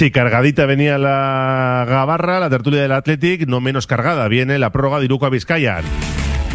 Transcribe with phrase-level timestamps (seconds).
[0.00, 4.28] Sí, cargadita venía la Gabarra, la tertulia del Athletic, no menos cargada.
[4.28, 5.84] Viene la prórroga de Iruko a Vizcayan.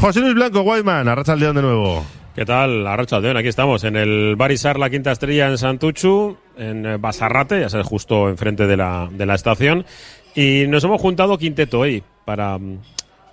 [0.01, 2.03] José Luis Blanco, Guayman, arracha dedo de nuevo.
[2.33, 2.87] ¿Qué tal?
[2.87, 7.59] Arracha Aldeón, aquí estamos en el Barisar, la quinta estrella en Santuchu, en eh, Basarrate,
[7.59, 9.85] ya sabes, justo enfrente de la, de la estación.
[10.33, 12.79] Y nos hemos juntado quinteto hoy para mm,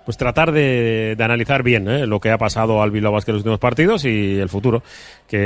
[0.05, 2.05] pues tratar de, de analizar bien ¿eh?
[2.05, 4.83] lo que ha pasado al Bilbao Basket en los últimos partidos y el futuro.
[5.27, 5.37] Que,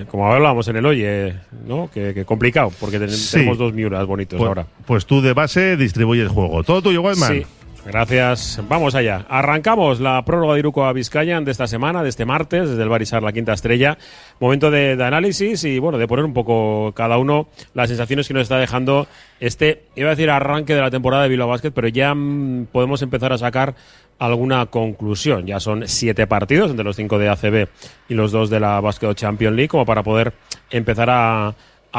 [0.00, 1.34] que, como hablábamos en el hoy, eh,
[1.66, 1.90] ¿no?
[1.92, 3.32] Que, que complicado, porque ten- Sí.
[3.38, 4.66] tenemos dos miuras bonitos Pues, ahora.
[4.86, 6.62] pues tú de base distribuyes el juego.
[6.64, 7.32] Todo tuyo, Guayman.
[7.34, 7.46] Sí.
[7.88, 8.60] Gracias.
[8.68, 9.24] Vamos allá.
[9.30, 12.90] Arrancamos la prórroga de Iruko a Vizcaya de esta semana, de este martes, desde el
[12.90, 13.96] Barisar, la quinta estrella.
[14.40, 18.42] Momento de, análisis y, bueno, de poner un poco cada uno las sensaciones que nos
[18.42, 19.06] está dejando
[19.40, 23.00] este, iba a decir arranque de la temporada de Bilbao Basket, pero ya mm, podemos
[23.00, 23.74] empezar a sacar
[24.18, 25.46] alguna conclusión.
[25.46, 27.68] Ya son siete partidos, entre los cinco de ACB
[28.10, 30.34] y los dos de la Basket Champions League, como para poder
[30.70, 31.54] empezar a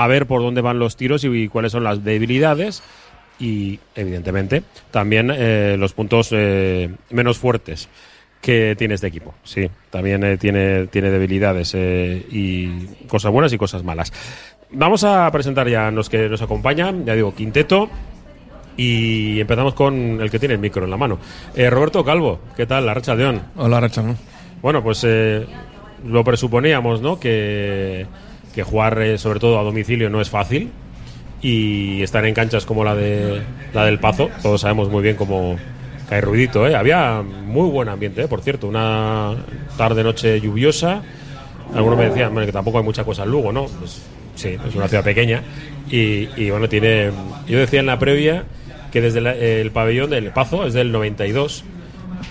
[0.08, 2.84] ver por dónde van los tiros y cuáles son las debilidades
[3.40, 7.90] y evidentemente también eh, los puntos eh, menos fuertes
[8.42, 9.34] que tiene este equipo.
[9.44, 14.14] Sí, también eh, tiene, tiene debilidades eh, y cosas buenas y cosas malas.
[14.72, 17.90] Vamos a presentar ya a los que nos acompañan, ya digo, quinteto.
[18.78, 21.20] Y empezamos con el que tiene el micro en la mano.
[21.54, 22.86] Eh, Roberto Calvo, ¿qué tal?
[22.86, 23.42] La racha León.
[23.58, 24.16] Hola, Racha, ¿no?
[24.62, 25.46] Bueno, pues eh,
[26.06, 27.20] lo presuponíamos, ¿no?
[27.20, 28.06] Que,
[28.56, 30.72] que jugar sobre todo a domicilio no es fácil
[31.42, 33.42] y estar en canchas como la de
[33.74, 35.58] la del Pazo, todos sabemos muy bien cómo
[36.10, 36.76] cae ruidito, ¿eh?
[36.76, 38.28] Había muy buen ambiente, ¿eh?
[38.28, 39.36] por cierto, una
[39.78, 41.02] tarde noche lluviosa.
[41.74, 43.66] Algunos me decían bueno, que tampoco hay mucha cosa en Lugo, ¿no?
[43.66, 44.02] Pues,
[44.36, 45.44] sí, es una ciudad pequeña
[45.90, 47.12] y, y, bueno, tiene
[47.48, 48.44] yo decía en la previa
[48.92, 51.64] que desde la- el pabellón del Pazo es del 92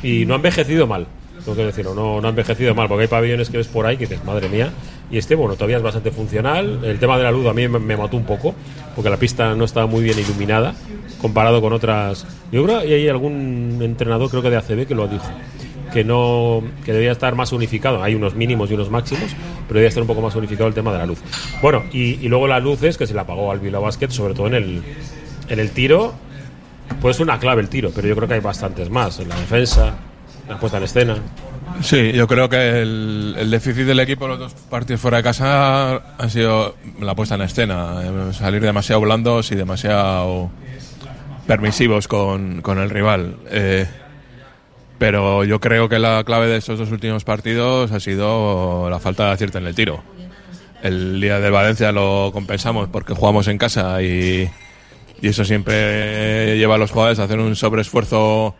[0.02, 1.06] y no ha envejecido mal.
[1.44, 3.96] Tengo que decirlo, no, no ha envejecido mal, porque hay pabellones que ves por ahí
[3.96, 4.70] que dices, madre mía.
[5.10, 6.80] Y este, bueno, todavía es bastante funcional.
[6.84, 8.54] El tema de la luz a mí me, mató un poco,
[8.94, 10.74] porque la pista no estaba muy bien iluminada
[11.20, 12.26] comparado con otras.
[12.52, 15.28] Yo creo que hay algún entrenador, creo que de ACB, que lo dijo.
[15.92, 18.02] Que no que debía estar más unificado.
[18.02, 19.34] Hay unos mínimos y unos máximos,
[19.66, 21.18] pero debía estar un poco más unificado el tema de la luz.
[21.62, 24.34] Bueno, y, y luego la luz es que se la apagó al Bilbao Basket, sobre
[24.34, 24.82] todo en el,
[25.48, 26.14] en el tiro.
[27.00, 29.18] Pues una clave el tiro, pero yo creo que hay bastantes más.
[29.20, 29.94] En la defensa,
[30.48, 31.16] la puesta en escena.
[31.80, 35.94] Sí, yo creo que el, el déficit del equipo los dos partidos fuera de casa
[35.96, 38.02] ha sido la puesta en escena.
[38.02, 40.50] eh, Salir demasiado blandos y demasiado
[41.46, 43.36] permisivos con, con el rival.
[43.50, 43.86] Eh,
[44.98, 49.26] pero yo creo que la clave de estos dos últimos partidos ha sido la falta
[49.26, 50.02] de acierto en el tiro.
[50.82, 54.50] El día de Valencia lo compensamos porque jugamos en casa y,
[55.22, 58.56] y eso siempre lleva a los jugadores a hacer un sobreesfuerzo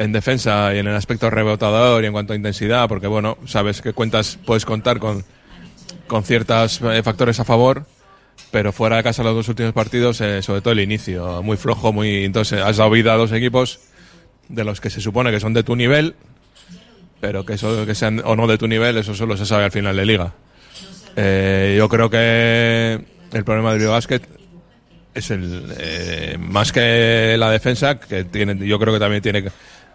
[0.00, 3.82] en defensa y en el aspecto rebotador y en cuanto a intensidad, porque bueno, sabes
[3.82, 5.26] que cuentas, puedes contar con,
[6.06, 7.84] con ciertos eh, factores a favor,
[8.50, 11.92] pero fuera de casa los dos últimos partidos, eh, sobre todo el inicio, muy flojo,
[11.92, 13.78] muy entonces has dado vida a dos equipos
[14.48, 16.14] de los que se supone que son de tu nivel,
[17.20, 19.70] pero que eso que sean o no de tu nivel, eso solo se sabe al
[19.70, 20.32] final de liga.
[21.14, 24.22] Eh, yo creo que el problema del Basket
[25.12, 29.44] es el eh, más que la defensa que tiene yo creo que también tiene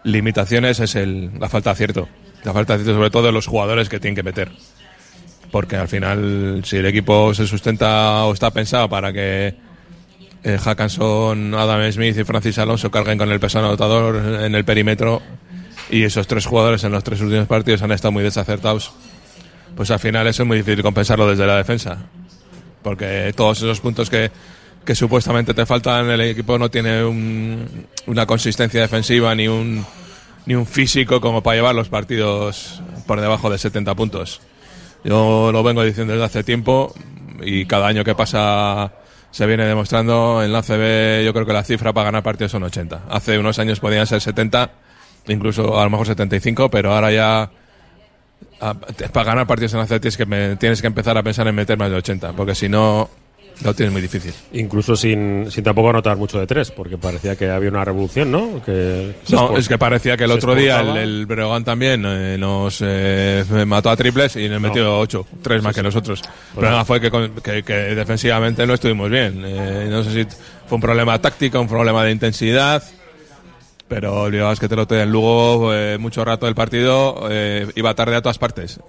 [0.06, 2.08] limitaciones es el, la falta de acierto.
[2.44, 4.50] La falta de acierto sobre todo de los jugadores que tienen que meter.
[5.50, 9.54] Porque al final si el equipo se sustenta o está pensado para que
[10.42, 15.22] eh, Hackanson, Adam Smith y Francis Alonso carguen con el peso anotador en el perímetro
[15.90, 18.92] y esos tres jugadores en los tres últimos partidos han estado muy desacertados
[19.76, 21.98] pues al final eso es muy difícil compensarlo desde la defensa.
[22.82, 24.30] Porque todos esos puntos que,
[24.86, 29.84] que supuestamente te faltan, el equipo no tiene un- una consistencia defensiva ni un,
[30.46, 34.40] ni un físico como para llevar los partidos por debajo de 70 puntos.
[35.04, 36.94] Yo lo vengo diciendo desde hace tiempo
[37.42, 38.92] y cada año que pasa
[39.30, 42.62] se viene demostrando en la CB yo creo que la cifra para ganar partidos son
[42.62, 43.02] 80.
[43.10, 44.70] Hace unos años podían ser 70,
[45.28, 47.50] incluso a lo mejor 75, pero ahora ya
[48.60, 48.74] a-
[49.12, 51.76] para ganar partidos en la CB tienes que, tienes que empezar a pensar en meter
[51.76, 53.10] más de 80, porque si no
[53.64, 54.32] lo tienes muy difícil.
[54.52, 58.62] Incluso sin, sin tampoco anotar mucho de tres, porque parecía que había una revolución, ¿no?
[58.64, 62.78] Que No, es que parecía que el otro día el, el Breogán también eh, nos
[62.84, 66.20] eh, mató a triples y nos metió ocho, tres más que nosotros.
[66.54, 67.10] El problema fue que,
[67.42, 69.42] que- que defensivamente no estuvimos bien.
[69.44, 70.28] Eh, no sé si
[70.66, 72.82] fue un problema táctico, un problema de intensidad,
[73.88, 78.16] pero Basket el otro día en Lugo, eh, mucho rato del partido, eh, iba tarde
[78.16, 78.80] a todas partes.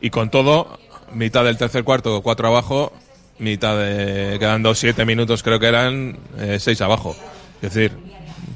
[0.00, 0.78] Y con todo,
[1.12, 2.92] mitad del tercer cuarto, cuatro abajo,
[3.38, 7.16] mitad de, quedando siete minutos creo que eran, eh, seis abajo.
[7.62, 7.92] Es decir,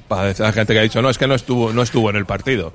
[0.08, 2.10] para decir a la gente que ha dicho, no, es que no estuvo, no estuvo
[2.10, 2.72] en el partido.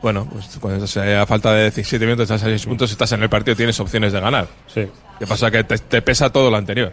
[0.00, 3.22] Bueno, pues cuando eh, a falta de 17 minutos, estás a 6 puntos, estás en
[3.22, 4.46] el partido, tienes opciones de ganar.
[4.72, 4.86] Sí.
[5.18, 5.50] ¿Qué pasa?
[5.50, 6.92] Que te, te pesa todo lo anterior.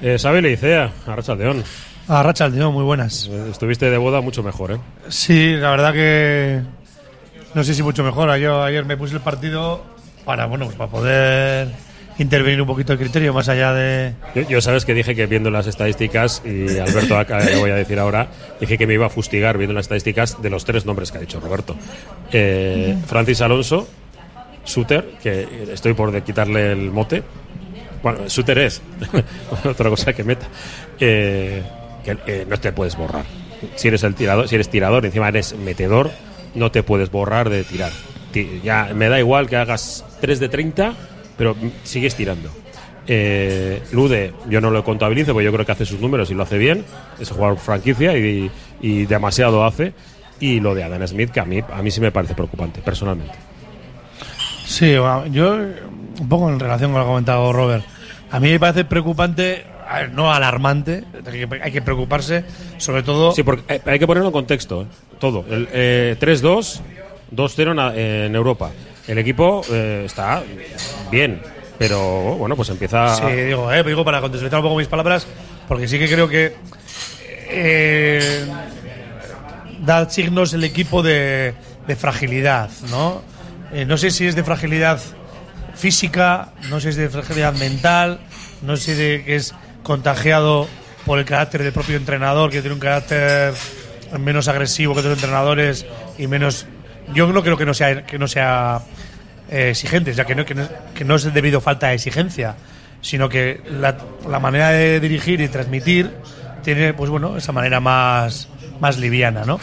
[0.00, 1.64] Eh, Sabe Leicea, Arrachaldeón.
[2.10, 3.28] A Racha Aldeón, muy buenas.
[3.30, 4.78] Eh, Estuviste de boda mucho mejor, ¿eh?
[5.08, 6.60] Sí, la verdad que
[7.54, 8.34] no sé si mucho mejor.
[8.38, 9.84] Yo ayer me puse el partido
[10.24, 11.68] para bueno, pues para poder
[12.22, 15.50] intervenir un poquito el criterio más allá de Yo, yo sabes que dije que viendo
[15.50, 18.28] las estadísticas, y Alberto acá le voy a decir ahora,
[18.60, 21.20] dije que me iba a fustigar viendo las estadísticas de los tres nombres que ha
[21.20, 21.76] dicho Roberto.
[22.32, 23.88] Eh, Francis Alonso,
[24.64, 27.22] Suter, que estoy por de quitarle el mote.
[28.02, 28.80] Bueno, Suter es,
[29.64, 30.46] otra cosa que meta.
[30.98, 31.62] Eh,
[32.04, 33.24] que eh, no te puedes borrar.
[33.76, 36.10] Si eres el tirador, si eres tirador, encima eres metedor,
[36.54, 37.92] no te puedes borrar de tirar.
[38.32, 40.94] Ti- Ya me da igual que hagas 3 de 30,
[41.40, 42.50] pero sigues tirando.
[43.06, 46.42] Eh, Lude, yo no lo contabilizo, porque yo creo que hace sus números y lo
[46.42, 46.84] hace bien.
[47.18, 48.50] Es jugador franquicia y,
[48.82, 49.94] y demasiado hace.
[50.38, 53.32] Y lo de Adam Smith, que a mí, a mí sí me parece preocupante, personalmente.
[54.66, 57.84] Sí, bueno, yo un poco en relación con lo que ha comentado Robert.
[58.30, 59.64] A mí me parece preocupante,
[60.12, 62.44] no alarmante, hay que, hay que preocuparse,
[62.76, 63.32] sobre todo.
[63.32, 64.86] Sí, porque eh, hay que ponerlo en contexto, ¿eh?
[65.18, 65.46] todo.
[65.48, 66.82] El, eh, 3-2,
[67.32, 68.70] 2-0 na- en Europa.
[69.06, 70.42] El equipo eh, está
[71.10, 71.40] bien,
[71.78, 73.14] pero bueno, pues empieza.
[73.16, 75.26] Sí, digo, eh, digo para contextualizar un poco mis palabras,
[75.68, 76.54] porque sí que creo que
[77.48, 78.46] eh,
[79.80, 81.54] da signos el equipo de,
[81.86, 83.22] de fragilidad, ¿no?
[83.72, 85.00] Eh, no sé si es de fragilidad
[85.74, 88.20] física, no sé si es de fragilidad mental,
[88.62, 88.94] no sé
[89.24, 90.68] si es contagiado
[91.06, 93.54] por el carácter del propio entrenador, que tiene un carácter
[94.18, 95.86] menos agresivo que otros entrenadores
[96.18, 96.66] y menos.
[97.14, 98.80] Yo no creo que no sea que no sea
[99.50, 102.56] eh, exigente, ya que no, que no, que no es debido falta de exigencia,
[103.00, 103.96] sino que la,
[104.28, 106.10] la manera de dirigir y transmitir
[106.62, 108.48] tiene, pues bueno, esa manera más,
[108.80, 109.58] más liviana, ¿no?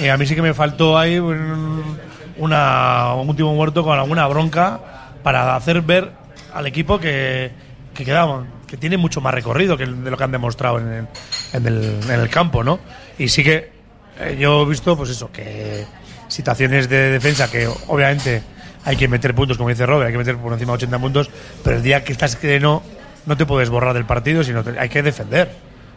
[0.00, 1.96] Eh, a mí sí que me faltó ahí un,
[2.38, 4.80] una, un último muerto con alguna bronca
[5.22, 6.12] para hacer ver
[6.54, 7.50] al equipo que,
[7.94, 11.06] que quedamos, que tiene mucho más recorrido que de lo que han demostrado en
[11.52, 12.78] el campo, ¿no?
[13.18, 13.76] Y sí que
[14.20, 15.84] eh, yo he visto, pues eso, que
[16.28, 18.42] situaciones de defensa que obviamente
[18.84, 21.30] hay que meter puntos, como dice Robert, hay que meter por encima de 80 puntos,
[21.64, 22.82] pero el día que estás que no,
[23.26, 25.50] no te puedes borrar del partido, sino te- hay que defender.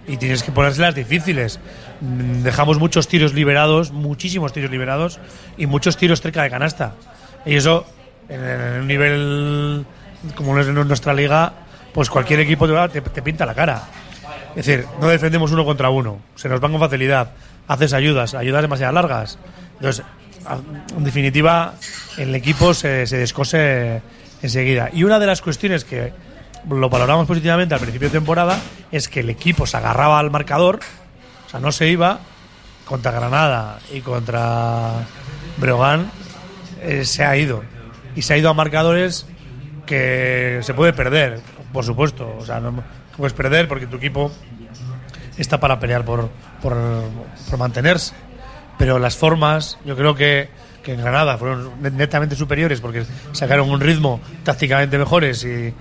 [0.08, 1.60] Y tienes que ponérselas difíciles.
[2.02, 5.20] Mm, Dejamos muchos tiros liberados, muchísimos tiros liberados
[5.58, 6.94] y muchos tiros cerca de canasta.
[7.46, 7.86] Y eso,
[8.28, 8.42] en,
[8.82, 9.86] un nivel
[10.36, 11.54] como es en nuestra liga,
[11.94, 13.84] pues cualquier equipo te- te pinta la cara.
[14.56, 17.30] Es decir, no defendemos uno contra uno, se nos van con facilidad,
[17.68, 19.38] haces ayudas, ayudas demasiado largas.
[19.80, 20.06] Entonces,
[20.46, 20.58] a-
[20.96, 21.74] en definitiva,
[22.18, 24.02] el equipo se, se descose
[24.42, 24.90] enseguida.
[24.94, 26.14] Y una de las cuestiones que
[26.70, 28.58] lo valoramos positivamente al principio de temporada
[28.92, 30.80] es que el equipo se agarraba al marcador,
[31.48, 32.20] o sea, no se iba
[32.86, 34.92] contra Granada y contra
[35.58, 36.12] Breogán,
[36.82, 37.64] eh, se ha ido.
[38.16, 39.26] Y se ha ido a marcadores
[39.86, 41.40] que se puede perder,
[41.72, 42.36] por supuesto.
[42.40, 42.84] O sea, no
[43.16, 44.32] puedes perder porque tu equipo
[45.38, 46.30] está para pelear por,
[46.62, 46.78] por
[47.58, 48.14] mantenerse.
[48.80, 50.50] Pero las formas, yo creo que,
[50.84, 53.04] que en Granada fueron net- netamente superiores porque
[53.34, 55.76] sacaron un ritmo tácticamente mejores y,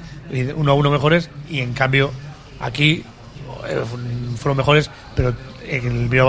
[0.55, 1.31] uno a uno mejores.
[1.49, 2.11] Y en cambio,
[2.61, 3.05] aquí
[3.69, 3.83] eh,
[4.37, 5.33] fueron mejores, pero
[5.67, 6.29] el Bilbao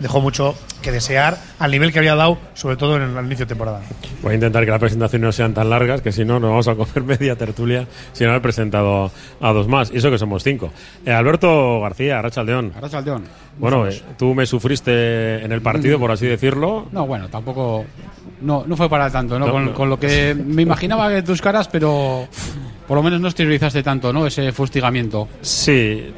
[0.00, 3.50] dejó mucho que desear al nivel que había dado, sobre todo en el inicio de
[3.50, 3.80] temporada.
[4.22, 6.68] Voy a intentar que las presentaciones no sean tan largas, que si no, nos vamos
[6.68, 9.10] a comer media tertulia sin haber presentado
[9.40, 9.90] a dos más.
[9.90, 10.70] Y eso que somos cinco.
[11.04, 12.72] Eh, Alberto García, Rachaldeón.
[12.76, 13.24] Arrachaldeón.
[13.58, 16.86] Bueno, eh, tú me sufriste en el partido, por así decirlo.
[16.92, 17.86] No, bueno, tampoco.
[18.40, 19.46] No, no fue para tanto, ¿no?
[19.46, 19.74] No, con, no.
[19.74, 22.28] con lo que me imaginaba de tus caras, pero
[22.86, 24.26] por lo menos no exteriorizaste tanto, ¿no?
[24.26, 25.28] Ese fustigamiento.
[25.40, 26.12] Sí.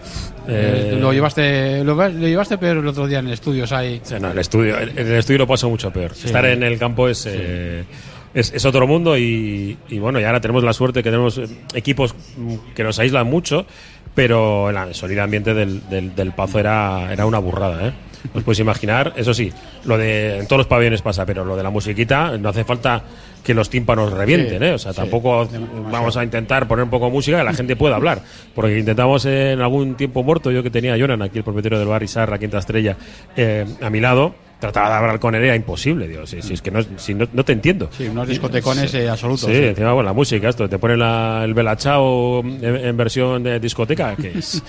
[0.51, 4.01] Eh, lo llevaste lo, lo llevaste peor el otro día en el estudio, ahí.
[4.03, 6.13] Sí, no, el estudio, en el estudio lo paso mucho peor.
[6.13, 7.85] Estar en el campo es, eh,
[8.33, 11.47] es, es otro mundo y, y bueno, y ahora tenemos la suerte que tenemos eh,
[11.75, 13.67] equipos mm, que nos aíslan mucho,
[14.15, 17.93] pero el sonido ambiente del, del, del Pazo era, era una burrada, ¿eh?
[18.35, 19.53] Os podéis imaginar, eso sí,
[19.85, 23.03] lo de en todos los pabellones pasa, pero lo de la musiquita no hace falta
[23.43, 24.73] que los tímpanos revienten, Sí, ¿eh?
[24.73, 25.49] O sea, sí, tampoco
[25.91, 28.21] vamos a intentar poner un poco de música que la gente pueda hablar,
[28.55, 31.89] porque intentamos en algún tiempo muerto, yo que tenía a Jonan, aquí el propietario del
[31.89, 32.97] bar Isar, Quinta Estrella,
[33.37, 36.61] eh, a mi lado, trataba de hablar con él, era imposible, digo, si, si es
[36.61, 37.89] que no, si no, no te entiendo.
[37.97, 39.49] Sí, unos discotecones eh, absolutos.
[39.49, 39.63] Sí, sí.
[39.65, 44.17] encima bueno, la música, esto, te ponen la- el Belachao en, en versión de discoteca,
[44.17, 44.61] que es,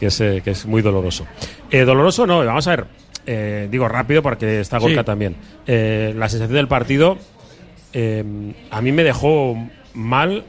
[0.00, 1.26] que es, eh, que es muy doloroso.
[1.70, 2.86] Eh, doloroso no, vamos a ver,
[3.26, 5.04] eh, digo rápido porque está Gorka Sí.
[5.06, 5.36] también.
[5.66, 7.18] Eh, la sensación del partido
[8.70, 9.56] a mí me dejó
[9.94, 10.44] mal,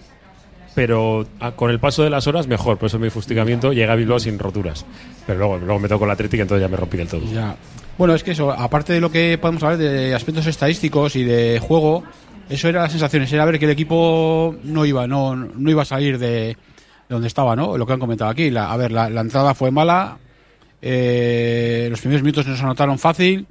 [0.75, 3.96] pero a- con el paso de las horas mejor, por eso mi fustigamiento llega a
[3.96, 4.86] Bilbao sin roturas.
[5.25, 7.22] Pero luego, luego me tocó la Atlético, entonces ya me rompí del todo.
[7.31, 7.55] Ya.
[7.98, 11.60] Bueno, es que eso, aparte de lo que podemos hablar de aspectos estadísticos y de
[11.60, 12.03] juego,
[12.50, 15.86] eso era las sensaciones, era ver que el equipo no iba, no, no iba a
[15.86, 16.55] salir de,
[17.13, 17.77] donde estaba, ¿no?
[17.77, 18.50] Lo que han comentado aquí.
[18.50, 20.18] La- a ver, la, entrada fue mala,
[20.82, 23.46] eh, los primeros minutos nos anotaron fácil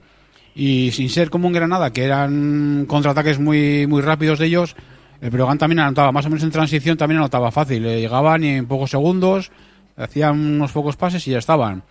[0.54, 4.74] y sin ser como un Granada, que eran contraataques muy, muy rápidos de ellos,
[5.20, 7.84] el Breogán también anotaba, más o menos en transición también anotaba fácil.
[7.86, 9.52] eh, llegaban y en pocos segundos,
[9.96, 11.82] hacían unos pocos pases y ya estaban.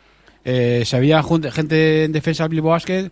[0.43, 1.21] Eh, se había
[1.51, 3.11] gente en defensa del Bilbao Basket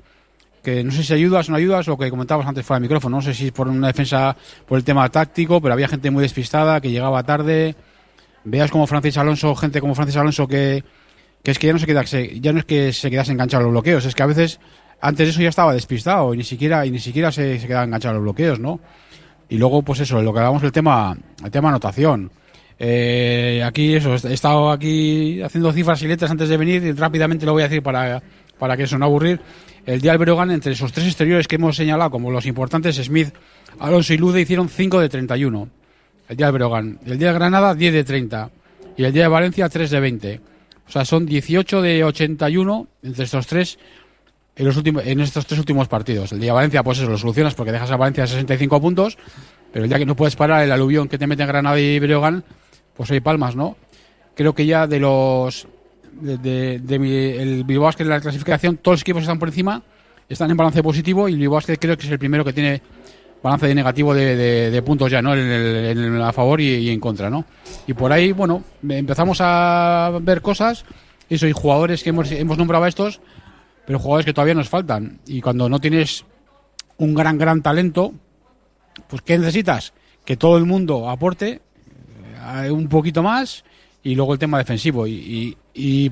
[0.63, 3.17] que no sé si ayudas o no ayudas, lo que comentabas antes fuera del micrófono,
[3.17, 4.35] no sé si por una defensa,
[4.65, 7.73] por el tema táctico, pero había gente muy despistada, que llegaba tarde.
[8.49, 10.83] Veas como Francis Alonso, gente como Francis Alonso que,
[11.43, 13.61] que es que ya no se queda, se- ya no es que se quedase enganchado
[13.61, 14.59] a los bloqueos, es que a veces
[15.01, 17.83] antes de eso ya estaba despistado y ni siquiera, y ni siquiera se, se quedaba
[17.83, 18.79] enganchado a los bloqueos, ¿no?
[19.49, 22.31] Y luego, pues eso, lo que hablamos el tema, el tema anotación.
[22.79, 27.45] Eh, aquí eso, he estado aquí haciendo cifras y letras antes de venir y rápidamente
[27.45, 28.21] lo voy a decir para,
[28.59, 29.39] para que eso no aburrir.
[29.85, 33.33] El día del entre esos tres exteriores que hemos señalado como los importantes, Smith,
[33.79, 35.69] Alonso y Lude hicieron 5 de 31.
[36.29, 36.99] El día del Breogán.
[37.05, 38.49] El día de Granada, 10 de 30.
[38.97, 40.41] Y el día de Valencia, 3 de 20.
[40.87, 43.77] O sea, son 18 de 81 entre estos tres
[44.55, 46.31] en, los últimos, en estos tres últimos partidos.
[46.31, 49.17] El día de Valencia, pues eso, lo solucionas porque dejas a Valencia a 65 puntos,
[49.71, 52.43] pero el día que no puedes parar el aluvión que te mete Granada y Breogán,
[52.95, 53.75] pues hay palmas, ¿no?
[54.33, 55.67] Creo que ya de los.
[56.13, 59.83] de, de- de el Bilbao en la clasificación, todos los equipos están por encima,
[60.29, 62.81] están en balance positivo y el Bilbao creo que es el primero que tiene
[63.43, 64.35] balance de negativo de,
[64.71, 65.33] de- puntos ya, ¿no?
[65.33, 67.45] En el- en a favor y, en contra, ¿no?
[67.87, 70.85] Y por ahí, bueno, empezamos a ver cosas,
[71.29, 73.21] eso, y jugadores que hemos, hemos nombrado a estos,
[73.85, 75.19] pero jugadores que todavía nos faltan.
[75.27, 76.25] Y cuando no tienes
[76.97, 78.13] un gran, gran talento,
[79.07, 79.93] pues ¿qué necesitas?
[80.25, 81.61] Que todo el mundo aporte
[82.63, 83.63] eh, un poquito más
[84.03, 85.05] y luego el tema defensivo.
[85.07, 85.55] Y,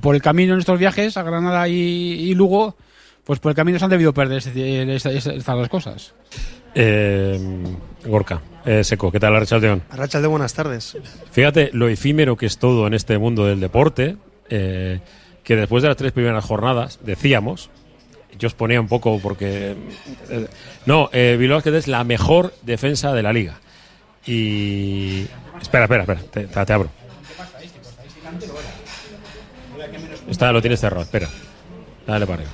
[0.02, 2.76] por el camino en estos viajes a Granada y, y Lugo,
[3.24, 6.14] pues por el camino se han debido perder este- esta- estas dos cosas.
[6.76, 7.40] Eh,
[8.06, 9.84] Gorka, eh, Seco, ¿qué tal, Arrachaldeón?
[9.90, 10.98] Arrachalde, buenas tardes.
[11.32, 14.18] Fíjate lo efímero que es todo en este mundo del deporte,
[14.50, 15.00] eh,
[15.44, 17.70] que después de las tres primeras jornadas, decíamos,
[18.38, 19.76] yo os ponía un poco porque...
[20.30, 20.48] eh,
[20.86, 23.60] no, eh, Bilbao es la mejor defensa de la liga.
[24.26, 25.26] Y...
[25.62, 26.90] Espera, espera, espera, te, te- te abro.
[30.30, 31.30] Está, lo tienes cerrado, espera.
[32.06, 32.52] Dale para arriba.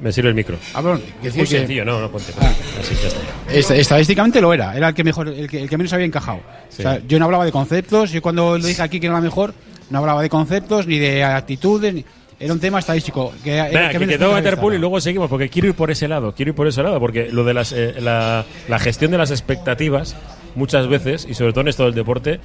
[0.00, 0.56] Me sirve el micro.
[0.74, 2.32] Ah, perdón, muy que- sencillo, no, no, ponte.
[2.32, 2.46] ponte.
[2.80, 3.20] Así, ya está.
[3.52, 6.40] Est- Estadísticamente lo era, era el que mejor, el que, el que menos había encajado.
[6.68, 6.80] Sí.
[6.80, 9.20] O sea, yo no hablaba de conceptos, yo cuando lo dije aquí que era la
[9.20, 9.54] mejor,
[9.90, 12.04] no hablaba de conceptos ni de actitudes, ni-
[12.40, 13.32] era un tema estadístico.
[13.42, 16.54] Que, Venga, que, que y luego seguimos, porque quiero ir por ese lado, quiero ir
[16.54, 20.14] por ese lado, porque lo de las, eh, la, la gestión de las expectativas,
[20.54, 22.38] muchas veces, y sobre todo en esto del deporte,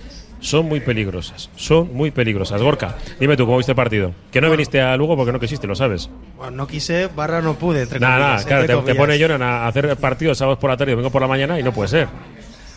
[0.44, 1.50] son muy peligrosas.
[1.56, 2.62] Son muy peligrosas.
[2.62, 4.14] Gorka, dime tú, ¿cómo viste el partido?
[4.30, 6.10] Que no viniste a Lugo porque no quisiste, lo sabes.
[6.38, 7.84] Bueno, no quise, barra no pude.
[7.84, 10.92] Entre Nada, nada, claro, te, te pone Jonan a hacer partidos sábados por la tarde
[10.92, 12.08] y domingo por la mañana y no puede ser.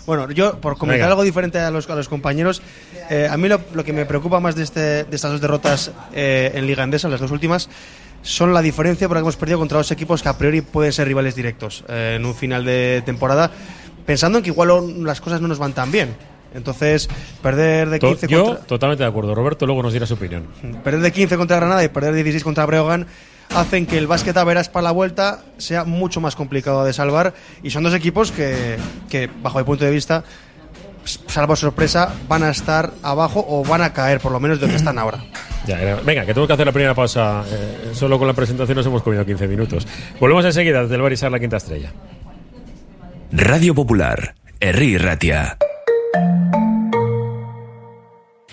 [0.07, 1.09] Bueno, yo, por comentar Venga.
[1.09, 2.63] algo diferente a los, a los compañeros,
[3.11, 5.91] eh, a mí lo, lo que me preocupa más de, este, de estas dos derrotas
[6.15, 7.69] eh, en Liga Endesa, las dos últimas,
[8.23, 11.35] son la diferencia porque hemos perdido contra dos equipos que a priori pueden ser rivales
[11.35, 13.51] directos eh, en un final de temporada,
[14.07, 16.15] pensando en que igual las cosas no nos van tan bien.
[16.57, 17.09] Entonces,
[17.43, 19.35] perder de To- 15 yo, contra, totalmente de acuerdo.
[19.35, 20.47] Roberto luego nos dirá su opinión.
[20.83, 23.07] perder de 15 contra Granada y perder de 16 contra Breogán
[23.55, 27.35] hacen que el básquet a veras para la vuelta sea mucho más complicado de salvar
[27.63, 28.77] y son dos equipos que,
[29.09, 30.25] que bajo mi punto de vista
[31.29, 34.77] salvo sorpresa van a estar abajo o van a caer por lo menos de donde
[34.79, 35.23] están ahora
[35.67, 37.45] Ya, era- venga, que tengo que hacer la primera pausa.
[37.49, 39.87] Eh, solo con la presentación nos hemos comido 15 minutos.
[40.21, 41.93] Volvemos enseguida desde el Barisar La Quinta Estrella.
[43.33, 45.57] Radio Popular, Herri Ratia.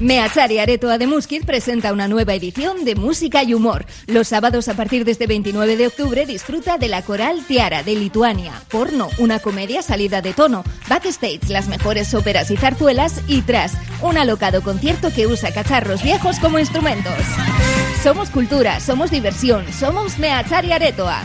[0.00, 3.84] Meachari Aretoa de Muskit presenta una nueva edición de música y humor.
[4.06, 7.94] Los sábados a partir de este 29 de octubre disfruta de la coral Tiara de
[7.94, 13.74] Lituania, Porno, una comedia salida de tono, Backstage, las mejores óperas y zarzuelas y Tras,
[14.00, 17.12] un alocado concierto que usa cacharros viejos como instrumentos.
[18.02, 21.24] Somos cultura, somos diversión, somos Meachari Aretoa.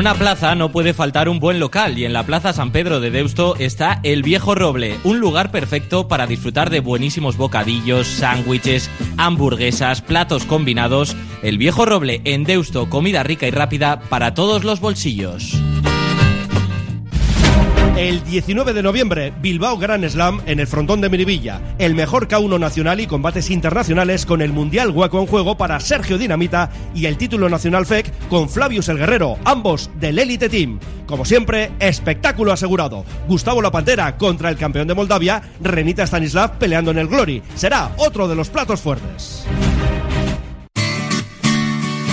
[0.00, 3.10] Una plaza no puede faltar un buen local y en la Plaza San Pedro de
[3.10, 8.88] Deusto está El Viejo Roble, un lugar perfecto para disfrutar de buenísimos bocadillos, sándwiches,
[9.18, 11.14] hamburguesas, platos combinados.
[11.42, 15.52] El Viejo Roble en Deusto, comida rica y rápida para todos los bolsillos.
[17.96, 21.60] El 19 de noviembre, Bilbao Grand Slam en el frontón de Miribilla.
[21.78, 26.16] El mejor K1 nacional y combates internacionales con el Mundial Hueco en juego para Sergio
[26.16, 30.78] Dinamita y el título nacional FEC con Flavius el Guerrero, ambos del Elite Team.
[31.06, 33.04] Como siempre, espectáculo asegurado.
[33.28, 37.42] Gustavo La Pantera contra el campeón de Moldavia, Renita Stanislav peleando en el Glory.
[37.54, 39.44] Será otro de los platos fuertes.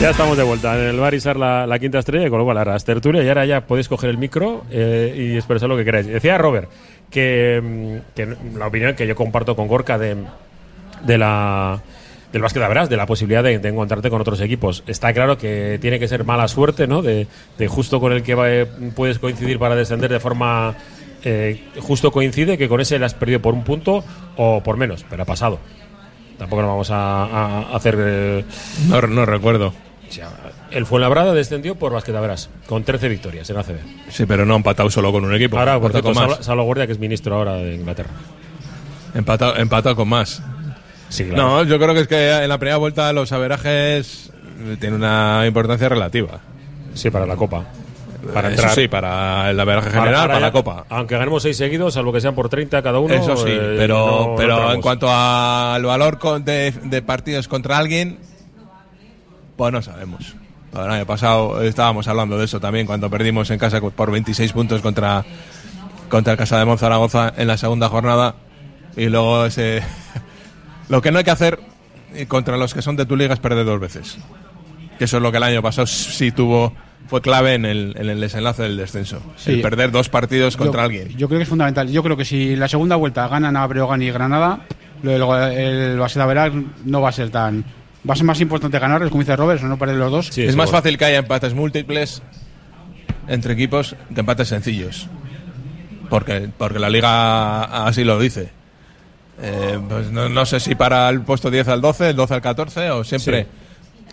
[0.00, 2.56] Ya estamos de vuelta en el bar Isar la, la quinta estrella, con lo cual
[2.56, 5.84] ahora las tertulias y ahora ya podéis coger el micro eh, y expresar lo que
[5.84, 6.06] queráis.
[6.06, 6.70] Decía Robert
[7.10, 10.16] que, mm, que la opinión que yo comparto con Gorka de,
[11.06, 11.82] la
[12.32, 14.82] del básquet de de la posibilidad de, encontrarte con otros equipos.
[14.86, 17.02] Está claro que tiene que ser mala suerte, ¿no?
[17.02, 17.26] De,
[17.58, 18.66] de justo con el que va- eh,
[18.96, 20.76] puedes coincidir para descender de forma
[21.24, 24.02] eh, justo coincide que con ese le has perdido por un punto
[24.38, 25.58] o por menos, pero ha pasado.
[26.38, 27.96] Tampoco nos vamos a, hacer.
[27.98, 28.44] eh,
[28.88, 29.74] no recuerdo.
[30.70, 33.76] El Fuenlabrada descendió por Basquetaveras, con 13 victorias en ACB.
[34.10, 35.58] Sí, pero no ha empatado solo con un equipo.
[35.58, 36.12] Ahora, por cierto.
[36.42, 38.10] Salo, Guardia, que es ministro ahora de Inglaterra.
[39.14, 40.42] Empatado, empatado con más.
[41.08, 41.42] Sí, claro.
[41.42, 44.30] No, yo creo que es que en la primera vuelta los averajes
[44.78, 46.40] tienen una importancia relativa.
[46.94, 47.64] Sí, para la Copa.
[48.34, 48.74] Para Eso entrar.
[48.74, 50.84] sí, para el averaje general, para la Copa.
[50.90, 53.14] Aunque ganemos seis seguidos, salvo que sean por 30 cada uno.
[53.14, 53.96] Eso sí, eh, pero,
[54.30, 58.18] no- pero en cuanto al valor de partidos contra alguien,
[59.60, 60.34] pues no sabemos.
[60.72, 64.80] El año pasado estábamos hablando de eso también cuando perdimos en casa por 26 puntos
[64.80, 65.22] contra,
[66.08, 68.36] contra el Casa de Monzaragoza en la segunda jornada.
[68.96, 69.82] Y luego ese.
[70.88, 71.60] Lo que no hay que hacer
[72.14, 74.16] eh, contra los que son de tu liga es perder dos veces.
[74.96, 76.72] Que eso es lo que el año pasado sí tuvo.
[77.06, 79.20] Fue clave en el, en el desenlace del descenso.
[79.36, 79.52] Sí.
[79.52, 81.08] El perder dos partidos contra yo, alguien.
[81.18, 81.90] Yo creo que es fundamental.
[81.90, 84.60] Yo creo que si la segunda vuelta ganan a Breogán y Granada,
[85.02, 86.52] lo del el Veras
[86.86, 87.62] no va a ser tan.
[88.08, 90.38] Va a ser más importante ganar, como dice Roberts, o no perder los dos.
[90.38, 92.22] es más fácil que haya empates múltiples
[93.28, 95.06] entre equipos que empates sencillos.
[96.08, 98.50] Porque, porque la liga así lo dice.
[99.42, 102.40] Eh, pues no, no sé si para el puesto 10 al 12, el 12 al
[102.42, 103.46] 14 o siempre.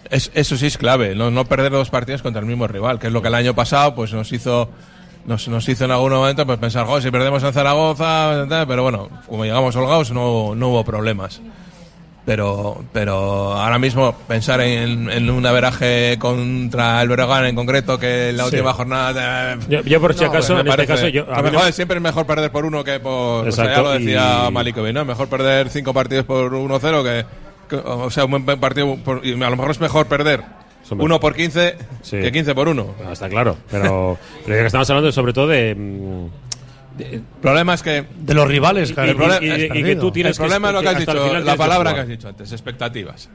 [0.09, 3.07] Es, eso sí es clave, no, no perder dos partidos contra el mismo rival, que
[3.07, 4.69] es lo que el año pasado pues nos hizo
[5.25, 8.83] nos, nos hizo en algún momento pues pensar, "Jo, si perdemos en Zaragoza, tal", pero
[8.83, 11.41] bueno, como llegamos holgados no, no hubo problemas.
[12.27, 18.31] Pero, pero ahora mismo pensar en, en un averaje contra el Breogán en concreto que
[18.31, 18.55] en la Sí.
[18.57, 19.53] última jornada.
[19.53, 21.71] eh, Yo- yo por si acaso, me en este caso, yo- a mí mejor- no-
[21.71, 23.47] siempre es mejor perder por uno que por.
[23.47, 25.05] o sea, ya Exacto, lo decía y- Malikovic, ¿no?
[25.05, 27.25] Mejor perder cinco partidos por 1-0 que,
[27.69, 28.97] que- O sea, un buen partido.
[29.05, 30.43] por- y a lo mejor es mejor perder
[30.91, 32.17] uno por 15 Sí.
[32.19, 32.87] que 15 por uno.
[33.07, 33.55] Ah, está claro.
[33.71, 35.77] Pero, pero ya que estamos hablando sobre todo de.
[36.99, 38.05] El problema es que.
[38.19, 39.07] De los rivales, claro.
[39.07, 40.87] y- El problema- y- y- y que tú tienes el problema que- es lo que
[40.95, 43.29] has dicho, la palabra que has dicho antes, expectativas.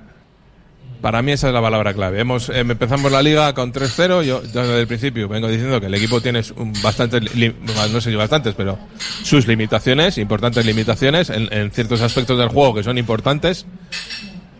[1.00, 2.20] Para mí esa es la palabra clave.
[2.20, 4.22] Hemos, eh, empezamos la liga con 3-0.
[4.22, 7.52] Yo, yo desde el principio vengo diciendo que el equipo tiene un bastante, li-
[7.92, 8.78] no sé si bastantes, pero
[9.24, 13.66] sus limitaciones, importantes limitaciones en, en ciertos aspectos del juego que son importantes.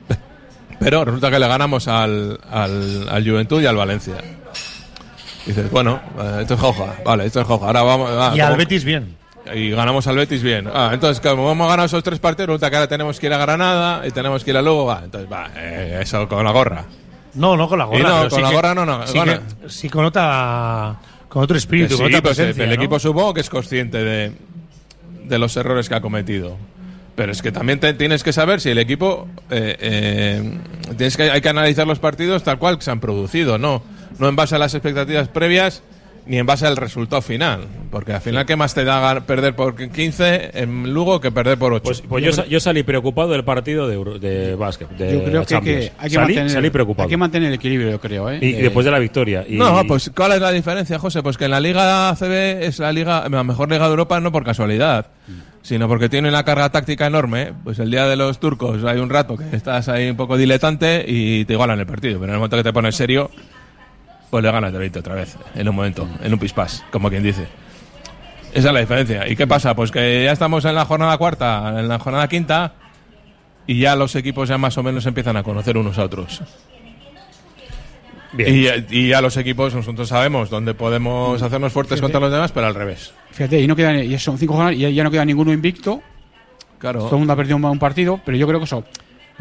[0.81, 4.15] Pero resulta que le ganamos al, al, al Juventud y al Valencia.
[5.47, 7.67] Dices, bueno, eh, esto es Joja, vale, esto es Joja.
[7.67, 8.11] Ahora vamos.
[8.13, 9.17] ah, Y al Betis bien.
[9.55, 10.69] y ganamos al Betis bien.
[10.73, 13.39] Ah, entonces, como hemos ganado esos tres partidos, resulta que ahora tenemos que ir a
[13.39, 14.97] Granada y tenemos que ir a Lugo.
[15.03, 16.85] Entonces, va, eh, eso con la gorra.
[17.35, 17.99] No, no con la gorra.
[17.99, 20.97] Y no, con sí la que- gorra no, no, Sí, que- sí con otra,
[21.29, 22.65] con otro espíritu, Que con sí, otra pues, presencia.
[22.65, 22.75] el ¿no?
[22.77, 24.33] equipo supongo que es consciente de,
[25.25, 26.57] de los errores que ha cometido.
[27.17, 29.27] Pero es que también te- tienes que saber si el equipo.
[29.51, 30.59] eh, eh,
[30.97, 33.83] tienes que, hay que analizar los partidos tal cual se han producido, no,
[34.19, 35.83] no en base a las expectativas previas
[36.25, 37.63] ni en base al resultado final.
[37.91, 41.73] Porque al final, ¿qué más te da perder por 15 en Lugo que perder por
[41.73, 41.83] 8?
[41.83, 44.89] Pues, pues yo, sa- yo salí preocupado del partido de, Euro- de básquet.
[44.91, 45.93] De Yo creo que, hay que- Champions.
[45.99, 47.05] hay que salí, mantener, salí preocupado.
[47.07, 48.31] hay que mantener el equilibrio, yo creo.
[48.31, 48.39] ¿eh?
[48.41, 49.45] y, y Eh, después de la victoria.
[49.49, 51.25] Y, No, pues ¿cuál es la diferencia, José?
[51.25, 54.31] Pues que en la Liga ACB es la liga, la mejor liga de Europa no
[54.31, 55.07] por casualidad,
[55.63, 57.53] sino porque tiene una carga táctica enorme.
[57.65, 61.05] Pues el día de los turcos hay un rato que estás ahí un poco diletante
[61.05, 63.29] y te igualan el partido, pero en el momento que te pones serio,
[64.33, 67.23] pues le ganas de 20 otra vez, en un momento, en un pispás, como quien
[67.23, 67.47] dice.
[68.55, 69.29] Esa es la diferencia.
[69.29, 69.75] ¿Y qué pasa?
[69.77, 72.73] Pues que ya estamos en la jornada cuarta, en la jornada quinta,
[73.67, 76.41] y ya los equipos ya más o menos empiezan a conocer unos a otros.
[78.39, 82.67] Y, y ya los equipos, nosotros sabemos dónde podemos hacernos fuertes contra los demás, pero
[82.69, 83.13] al revés.
[83.33, 86.01] Fíjate, y no quedan, y son cinco jornadas y ya- ya no queda ninguno invicto.
[86.79, 87.01] Claro.
[87.01, 88.83] Todo el mundo ha perdido un, un partido, pero yo creo que eso.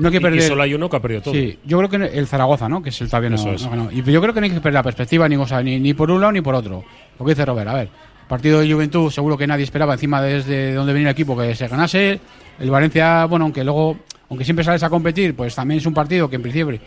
[0.02, 0.42] No hay que Y- y perder.
[0.44, 1.34] solo hay uno que ha perdido todo.
[1.34, 2.82] Sí, yo creo que el Zaragoza, ¿no?
[2.82, 3.64] Que es el todavía no, Eso es.
[3.64, 3.90] no ganó.
[3.92, 5.94] Y yo creo que no hay que perder la perspectiva ni, o sea, ni, ni
[5.94, 6.84] por un lado ni por otro.
[7.20, 7.90] Lo que dice Robert, a ver.
[8.28, 11.68] Partido de Juventud, seguro que nadie esperaba encima desde donde venía el equipo que se
[11.68, 12.20] ganase.
[12.60, 13.98] El Valencia, bueno, aunque luego,
[14.30, 16.80] aunque siempre sales a competir, pues también es un partido que en principio,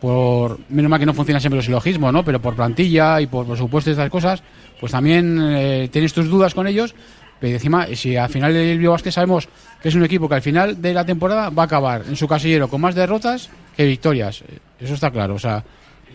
[0.00, 2.24] por menos mal que no funciona siempre los silogismos, ¿no?
[2.24, 4.42] Pero por plantilla y por presupuesto y estas cosas,
[4.80, 6.94] pues también eh, tienes tus dudas con ellos.
[7.40, 9.48] Pero encima, si al final el Bilbao Basket sabemos
[9.80, 12.26] que es un equipo que al final de la temporada va a acabar en su
[12.26, 14.42] casillero con más derrotas que victorias.
[14.42, 15.34] Eh, Eso está claro.
[15.34, 15.64] O sea,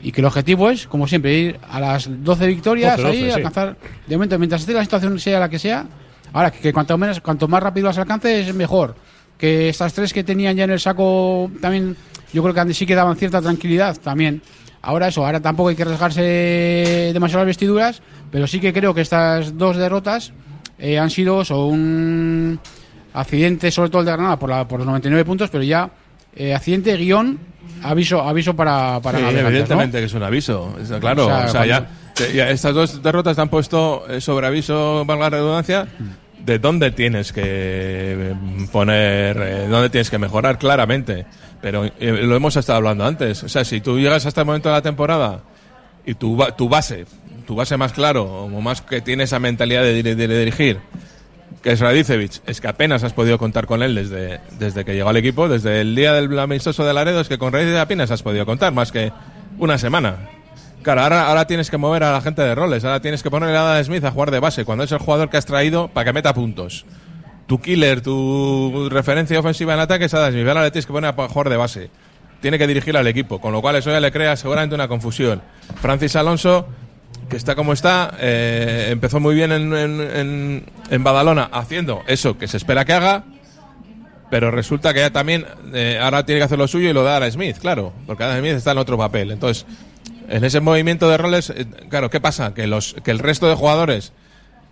[0.02, 3.30] y que el objetivo es, como siempre, ir a las 12 victorias 12, ahí, 12,
[3.30, 3.36] sí.
[3.36, 3.78] alcanzar.
[4.06, 5.86] De momento, mientras esté la situación sea la que sea,
[6.34, 8.96] ahora que, que cuanto menos, cuanto más rápido las alcances, es mejor.
[9.38, 11.96] Que estas tres que tenían ya en el saco también,
[12.34, 14.42] yo creo que antes sí que daban cierta tranquilidad también.
[14.82, 16.22] Ahora eso, ahora tampoco hay que arriesgarse
[17.14, 20.34] demasiado las vestiduras, pero sí que creo que estas dos derrotas
[20.84, 22.60] eh, han sido eso, un
[23.14, 25.90] accidente, sobre todo el de Granada, por, la, por los 99 puntos, pero ya
[26.36, 27.40] eh, accidente, guion,
[27.84, 31.26] aviso aviso para, para Sí, evidentemente que es un aviso, está claro.
[31.26, 31.90] O sea, O sea, ya,
[32.34, 35.88] ya estas dos derrotas te han puesto eh, sobre aviso, valga la redundancia,
[36.46, 38.36] de dónde tienes que eh,
[38.72, 41.26] poner, eh, dónde tienes que mejorar claramente.
[41.62, 43.44] Pero eh, lo hemos estado hablando antes.
[43.44, 45.42] O sea, si tú llegas hasta el momento de la temporada
[46.06, 47.06] y tu, tu base,
[47.46, 50.80] tu base más claro, o más que tiene esa mentalidad de, dir- de dirigir,
[51.62, 55.10] que es Radicevic, es que apenas has podido contar con él desde, desde que llegó
[55.10, 58.24] al equipo, desde el día del amistoso de Laredo, es que con Radicevic apenas has
[58.24, 59.12] podido contar, más que
[59.58, 60.30] una semana.
[60.82, 63.56] Claro, ahora, ahora tienes que mover a la gente de roles, ahora tienes que ponerle
[63.58, 66.06] a Adam Smith a jugar de base, cuando es el jugador que has traído para
[66.06, 66.86] que meta puntos.
[67.48, 71.14] Tu killer, tu referencia ofensiva en ataque es Adam Smith, ahora le tienes que poner
[71.18, 71.90] a jugar de base.
[72.42, 75.42] Tiene que dirigir al equipo, con lo cual eso ya le crea seguramente una confusión.
[75.82, 76.68] Francis Alonso,
[77.30, 82.38] que está como está, eh, empezó muy bien en, en, en- en Badalona haciendo eso
[82.38, 83.24] que se espera que haga,
[84.30, 87.18] pero resulta que ya también eh, ahora tiene que hacer lo suyo y lo da
[87.18, 89.32] a Smith, claro, porque Adam Smith está en otro papel.
[89.32, 89.66] Entonces,
[90.28, 92.54] en ese movimiento de roles, eh, claro, ¿qué pasa?
[92.54, 94.12] Que, los, que el resto de jugadores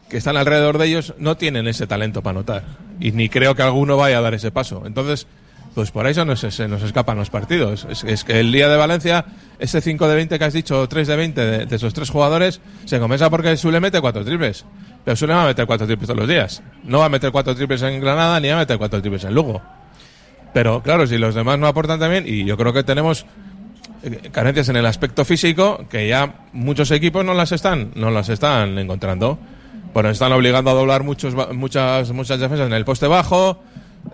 [0.10, 2.64] que están alrededor de ellos no tienen ese talento para anotar.
[3.00, 4.84] Y ni creo que alguno vaya a dar ese paso.
[4.86, 5.26] Entonces,
[5.74, 7.88] pues por eso nos, se nos escapan los partidos.
[7.90, 9.26] Es, es que el día de Valencia,
[9.60, 12.10] ese 5 de 20 que has dicho, o 3 de 20 de, de esos tres
[12.10, 14.66] jugadores, se comienza porque Sule mete cuatro triples.
[15.04, 16.62] Pero Sule va a meter cuatro triples todos los días.
[16.84, 19.34] No va a meter cuatro triples en Granada, ni va a meter cuatro triples en
[19.34, 19.62] Lugo.
[20.54, 23.26] Pero claro, si los demás no aportan también, y yo creo que tenemos
[24.04, 28.30] eh, carencias en el aspecto físico que ya muchos equipos no las están no las
[28.30, 29.38] están encontrando
[29.94, 33.62] bueno están obligando a doblar muchos muchas muchas defensas en el poste bajo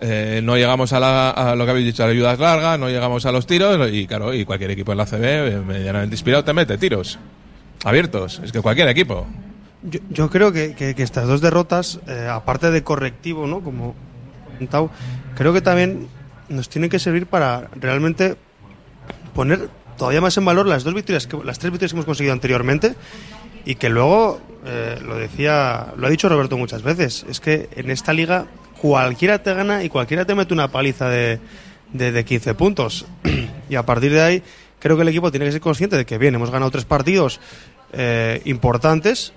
[0.00, 3.24] eh, no llegamos a, la- lo que habéis dicho a las ayudas largas no llegamos
[3.26, 6.52] a los tiros y claro y cualquier equipo en la CB eh, medianamente inspirado te
[6.52, 7.18] mete tiros
[7.84, 9.26] abiertos es que cualquier equipo
[10.10, 13.60] Yo, creo que, estas dos derrotas, eh, aparte de correctivo, ¿no?
[13.60, 13.94] Como
[14.52, 14.90] comentado,
[15.36, 16.08] creo que también
[16.48, 18.36] nos tienen que servir para realmente
[19.34, 22.32] poner todavía más en valor las dos victorias, que, las tres victorias que hemos conseguido
[22.32, 22.94] anteriormente
[23.64, 24.40] y que luego,
[25.04, 28.46] lo decía, lo ha dicho Roberto muchas veces, es que en esta liga
[28.80, 31.38] cualquiera te gana y cualquiera te mete una paliza de,
[31.92, 33.06] de, de 15 puntos.
[33.68, 34.42] y a partir de ahí,
[34.78, 37.40] creo que el equipo tiene que ser consciente de que, bien, hemos ganado tres partidos
[37.92, 39.32] eh, importantes,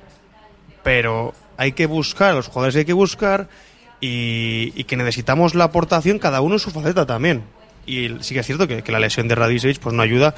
[0.84, 3.49] pero hay que buscar, los jugadores hay que buscar
[3.99, 7.43] y, que necesitamos la aportación cada uno en su faceta también.
[7.86, 10.34] Y sí que es cierto que, que la lesión de Radicevic pues no ayuda,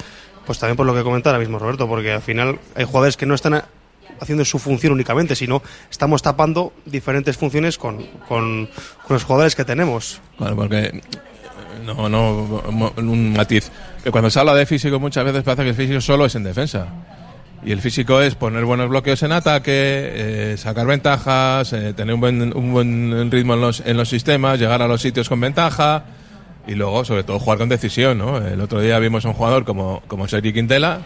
[0.46, 3.26] pues también por lo que comentaba ahora mismo Roberto, porque al final hay jugadores que
[3.26, 3.64] no están
[4.20, 8.66] haciendo su función únicamente, sino estamos tapando diferentes funciones con, con,
[9.06, 10.20] con los jugadores que tenemos.
[10.38, 11.00] Bueno, porque
[11.84, 13.70] no, no, mo- un matiz.
[14.02, 16.44] Que cuando se habla de físico muchas veces parece que el físico solo es en
[16.44, 16.86] defensa.
[17.64, 22.20] Y el físico es poner buenos bloqueos en ataque, eh, sacar ventajas, eh, tener un
[22.20, 26.04] buen, un buen ritmo en los, en los sistemas, llegar a los sitios con ventaja
[26.66, 28.18] y luego, sobre todo, jugar con decisión.
[28.18, 28.36] ¿no?
[28.36, 31.00] El otro día vimos a un jugador como, como Sergi Quintela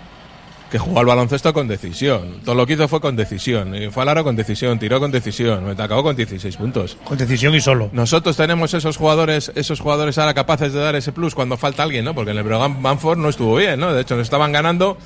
[0.71, 2.41] que jugó al baloncesto con decisión.
[2.45, 3.75] Todo lo que hizo fue con decisión.
[3.75, 6.97] Y fue al aro con decisión, tiró con decisión, me acabó con 16 puntos.
[7.05, 7.89] Con decisión y solo.
[7.93, 12.05] Nosotros tenemos esos jugadores, esos jugadores ahora capaces de dar ese plus cuando falta alguien,
[12.05, 12.15] ¿no?
[12.15, 13.93] Porque en el Breogán Banford no estuvo bien, ¿no?
[13.93, 14.99] De hecho, nos estaban ganando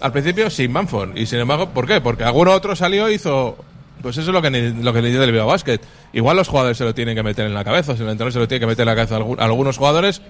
[0.00, 1.16] al principio sin Banford.
[1.16, 2.00] Y sin embargo, ¿por qué?
[2.00, 3.56] Porque alguno otro salió hizo.
[4.02, 5.80] Pues eso es lo que, lo que le dio el Bilbao Basket.
[6.12, 8.32] Igual los jugadores se lo tienen que meter en la cabeza, o si el entrenador
[8.32, 10.20] se lo tiene que meter en la cabeza a algunos jugadores.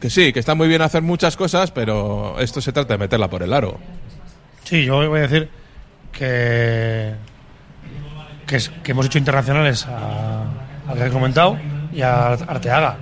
[0.00, 3.28] Que sí, que está muy bien hacer muchas cosas, pero esto se trata de meterla
[3.30, 3.78] por el aro.
[4.64, 5.48] Sí, yo voy a decir
[6.12, 7.14] que
[8.46, 8.60] que,
[8.92, 10.44] hemos hecho internacionales a-
[10.88, 11.58] al que he comentado
[11.92, 12.96] y a Arteaga.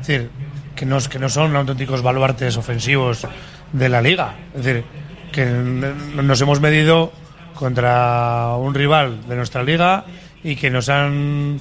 [0.00, 0.30] Es decir,
[0.76, 3.26] que no, que no son auténticos baluartes ofensivos
[3.72, 4.34] de la liga.
[4.54, 4.84] Es decir,
[5.32, 7.10] que nos hemos medido
[7.54, 10.04] contra un rival de nuestra liga
[10.44, 11.58] y que nos han,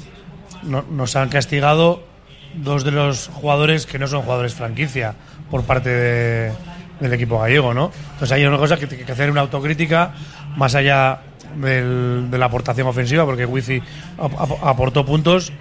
[0.63, 2.03] no- nos han castigado
[2.55, 5.13] dos de los jugadores que no son jugadores franquicia
[5.49, 6.51] por parte de-
[6.99, 7.91] del equipo gallego, ¿no?
[8.13, 10.13] Entonces hay una cosa que tiene que hacer una autocrítica
[10.55, 11.21] más allá
[11.55, 13.81] del- de la aportación ofensiva, porque Wifi
[14.19, 15.51] ap- ap- aportó puntos,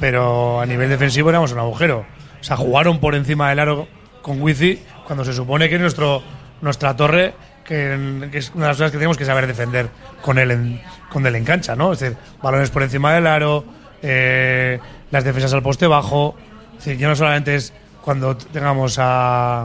[0.00, 2.06] pero a nivel defensivo éramos un agujero.
[2.40, 3.88] O sea, jugaron por encima del aro
[4.22, 6.22] con Wifi cuando se supone que nuestro,
[6.62, 9.88] nuestra torre, que, que es una de las cosas que tenemos que saber defender
[10.22, 10.80] con él en,
[11.10, 11.92] con él en cancha, ¿no?
[11.92, 13.64] Es decir, balones por encima del aro,
[14.02, 14.78] eh,
[15.16, 16.36] las defensas al poste bajo.
[16.78, 19.62] Es decir, ya no solamente es cuando tengamos a,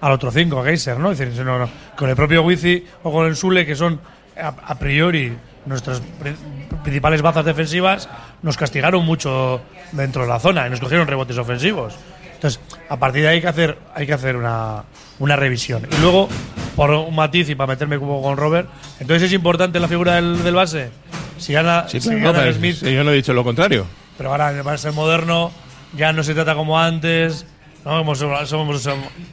[0.00, 1.10] al otro 5, a Geyser, ¿no?
[1.12, 4.00] Es decir, sino, no, con el propio Wifi o con el Sule, que son
[4.40, 5.32] a, a priori
[5.64, 6.34] nuestras pri-
[6.82, 8.08] principales bazas defensivas,
[8.42, 9.60] nos castigaron mucho
[9.92, 11.94] dentro de la zona y nos cogieron rebotes ofensivos.
[12.34, 14.82] Entonces, a partir de ahí hay que hacer, hay que hacer una,
[15.20, 15.86] una revisión.
[15.96, 16.28] Y luego,
[16.76, 18.68] por un matiz y para meterme como con Robert,
[19.00, 20.90] entonces es importante la figura del, del base.
[21.38, 23.86] Si gana, Sí, si claro, gana no, Smith, yo no he dicho lo contrario.
[24.22, 25.50] Pero ahora el base moderno
[25.96, 27.44] ya no se trata como antes.
[27.84, 27.98] ¿no?
[27.98, 28.88] Hemos, hemos,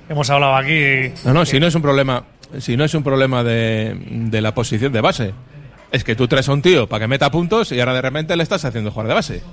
[0.09, 1.13] hemos hablado aquí.
[1.25, 2.23] No, no, si no es un problema,
[2.57, 5.33] si no es un problema de, de la posición de base.
[5.91, 8.35] Es que tú traes a un tío para que meta puntos y ahora de repente
[8.35, 9.43] le estás haciendo jugar de base.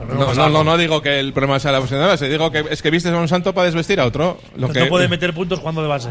[0.00, 2.64] No, no, no, no digo que el problema sea la posición de base, digo que
[2.68, 4.40] es que vistes a un santo para desvestir a otro.
[4.56, 6.08] Lo no que, puede meter puntos jugando de base.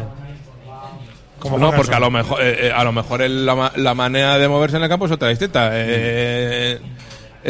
[1.38, 4.38] Como no, porque a lo mejor, eh, eh, a lo mejor el- la, la manera
[4.38, 5.68] de moverse en el campo es otra distinta.
[5.74, 6.80] Eh,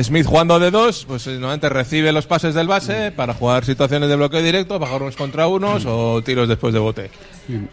[0.02, 4.08] Smith jugando de dos, pues eh, normalmente recibe los pases del base para jugar situaciones
[4.08, 7.10] de bloqueo directo, bajar unos contra unos o tiros después de bote.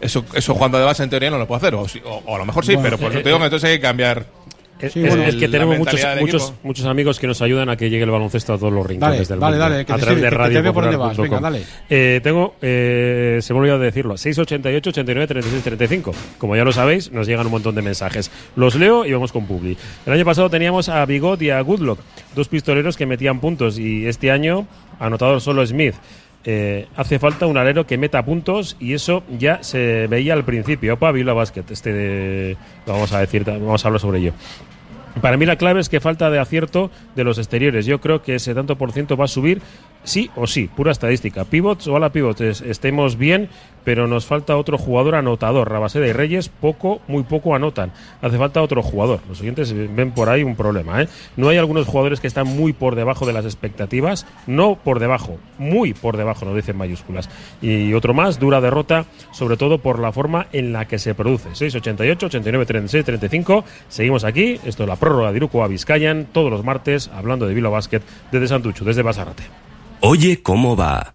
[0.00, 2.38] Eso, eso jugando de base en teoría no lo puede hacer, o, o- o a
[2.38, 3.82] lo mejor sí, Bueno, pero por eso eh, te digo eh, que entonces hay que
[3.82, 4.26] cambiar.
[4.80, 7.88] Es, el- es- es que tenemos muchos, muchos, muchos amigos que nos ayudan a que
[7.90, 9.68] llegue el baloncesto a todos los rincones del dale, mundo.
[9.70, 11.62] dale, que a te través de que te radio veo por dónde vas, venga, dale.
[11.88, 16.12] Eh, tengo, eh, se me ha olvidado de decirlo, 688 89 36 35.
[16.38, 18.30] Como ya lo sabéis, nos llegan un montón de mensajes.
[18.56, 19.76] Los leo y vamos con Publi.
[20.06, 22.00] El año pasado teníamos a Bigot y a Goodlock,
[22.34, 24.66] dos pistoleros que metían puntos y este año
[24.98, 25.94] anotador solo Smith.
[26.46, 30.94] Eh, hace falta un alero que meta puntos y eso ya se veía al principio.
[30.94, 34.32] Opa, Vila Basket, este de- vamos a decir, vamos a hablar sobre ello.
[35.22, 37.86] Para mí la clave es que falta de acierto de los exteriores.
[37.86, 39.62] Yo creo que ese tanto por ciento va a subir
[40.04, 41.44] sí o sí, pura estadística.
[41.44, 43.48] Pivots o a la pivots es- estemos bien,
[43.84, 45.70] pero nos falta otro jugador anotador.
[45.70, 47.92] Rabaseda y Reyes poco, muy poco anotan.
[48.22, 49.20] Hace falta otro jugador.
[49.28, 51.02] Los oyentes ven por ahí un problema.
[51.02, 51.08] ¿eh?
[51.36, 54.26] No hay algunos jugadores que están muy por debajo de las expectativas.
[54.46, 57.28] No por debajo, muy por debajo, nos dicen mayúsculas.
[57.60, 61.48] Y otro más, dura derrota, sobre todo por la forma en la que se produce.
[61.54, 63.64] 688, 89, 36, 35.
[63.88, 64.58] Seguimos aquí.
[64.64, 68.00] Esto es la prórroga de Iruko a Vizcayan, todos los martes, hablando de Vilo Basket
[68.32, 69.42] desde Santuchu, desde Basarate.
[70.06, 71.14] Oye, ¿cómo va?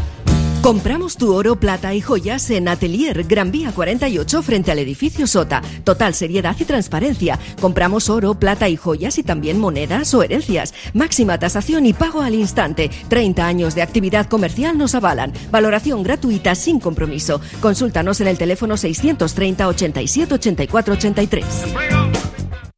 [0.61, 5.63] Compramos tu oro, plata y joyas en Atelier Gran Vía 48 frente al edificio Sota.
[5.83, 7.39] Total seriedad y transparencia.
[7.59, 10.75] Compramos oro, plata y joyas y también monedas o herencias.
[10.93, 12.91] Máxima tasación y pago al instante.
[13.09, 15.33] 30 años de actividad comercial nos avalan.
[15.49, 17.41] Valoración gratuita sin compromiso.
[17.59, 21.45] Consúltanos en el teléfono 630 87 84 83.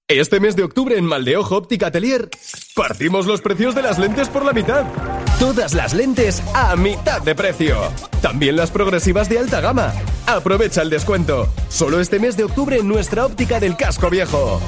[0.09, 2.29] Este mes de octubre en Maldeojo Óptica Atelier
[2.75, 4.83] partimos los precios de las lentes por la mitad.
[5.39, 7.77] Todas las lentes a mitad de precio.
[8.21, 9.93] También las progresivas de alta gama.
[10.27, 11.47] Aprovecha el descuento.
[11.69, 14.59] Solo este mes de octubre en nuestra óptica del casco viejo.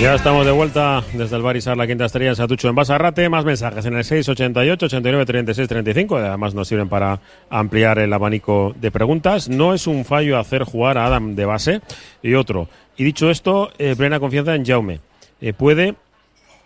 [0.00, 3.28] Ya estamos de vuelta desde el Barisar, la quinta estrella en Satucho en Basarrate.
[3.28, 6.16] Más mensajes en el 688 89 36 35.
[6.16, 9.50] Además nos sirven para ampliar el abanico de preguntas.
[9.50, 11.80] No es un fallo hacer jugar a Adam de base.
[12.22, 12.68] Y otro.
[12.96, 15.00] Y dicho esto, eh, plena confianza en Jaume.
[15.42, 15.94] Eh, puede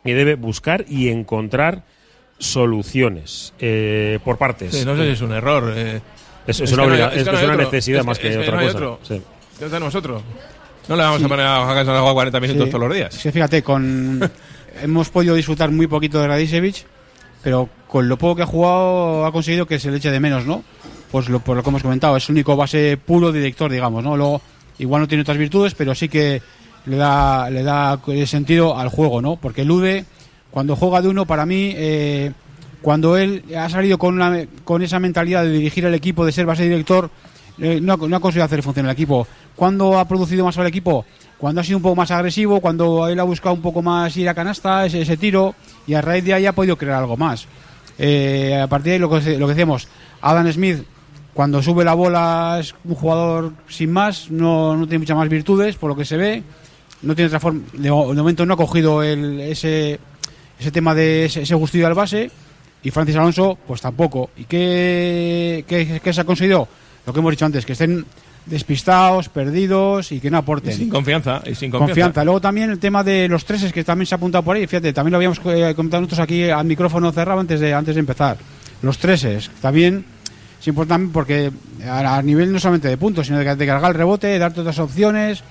[0.04, 1.82] y debe buscar y encontrar
[2.38, 4.74] soluciones eh, por partes.
[4.76, 5.74] Sí, no sé si es un error.
[6.46, 7.64] Es- una no hay- obliga- es que no es hay una otro.
[7.64, 8.96] necesidad Es más que otra cosa.
[9.02, 9.22] Sí.
[9.58, 10.22] ¿Qué tenemos otro?
[10.88, 12.70] No le vamos a poner a Hakason a jugar 40 minutos Sí.
[12.70, 13.18] todos los días.
[13.18, 14.20] Que fíjate, con
[14.82, 16.84] hemos podido disfrutar muy poquito de Radicevic,
[17.42, 20.44] pero con lo poco que ha jugado ha conseguido que se le eche de menos,
[20.46, 20.62] ¿no?
[21.10, 24.16] Pues lo, por lo que hemos comentado, es el único base puro director, digamos, ¿no?
[24.16, 24.42] Luego,
[24.78, 26.42] igual no tiene otras virtudes, pero sí que
[26.86, 29.36] le da, le da sentido al juego, ¿no?
[29.36, 30.04] Porque Lude,
[30.50, 32.32] cuando juega de uno, para mí, eh,
[32.82, 36.46] cuando él ha salido con, una, con esa mentalidad de dirigir el equipo, de ser
[36.46, 37.08] base director,
[37.60, 39.26] eh, no, no ha conseguido hacer funcionar el equipo.
[39.56, 41.04] ¿Cuándo ha producido más al equipo?
[41.38, 44.28] Cuando ha sido un poco más agresivo, cuando él ha buscado un poco más ir
[44.28, 45.54] a canasta, ese, ese tiro,
[45.86, 47.46] y a raíz de ahí ha podido crear algo más.
[47.98, 49.88] Eh, a partir de ahí, lo que, lo que decíamos,
[50.22, 50.84] Adam Smith,
[51.34, 55.76] cuando sube la bola, es un jugador sin más, no, no tiene muchas más virtudes,
[55.76, 56.42] por lo que se ve.
[57.02, 57.60] No tiene otra forma.
[57.74, 59.98] De momento no ha cogido el, ese,
[60.58, 62.30] ese tema de ese, ese gustillo al base.
[62.82, 64.30] Y Francis Alonso, pues tampoco.
[64.36, 66.66] ¿Y qué, qué- qué se ha conseguido?
[67.06, 68.06] Lo que hemos dicho antes, que estén
[68.46, 70.72] despistados, perdidos y que no aporten.
[70.72, 71.40] Y sin confianza.
[71.46, 71.87] Y sin Confianza.
[71.94, 72.24] confianza.
[72.24, 74.66] Luego también el tema de los treses que también se ha apuntado por ahí.
[74.66, 78.00] Fíjate, también lo habíamos eh, comentado nosotros aquí al micrófono cerrado antes de antes de
[78.00, 78.37] empezar.
[78.83, 80.04] Los treses también
[80.61, 81.50] es importante porque
[81.87, 84.61] a, a nivel no solamente de puntos, sino de, de cargar el rebote, de darte
[84.61, 85.42] otras opciones.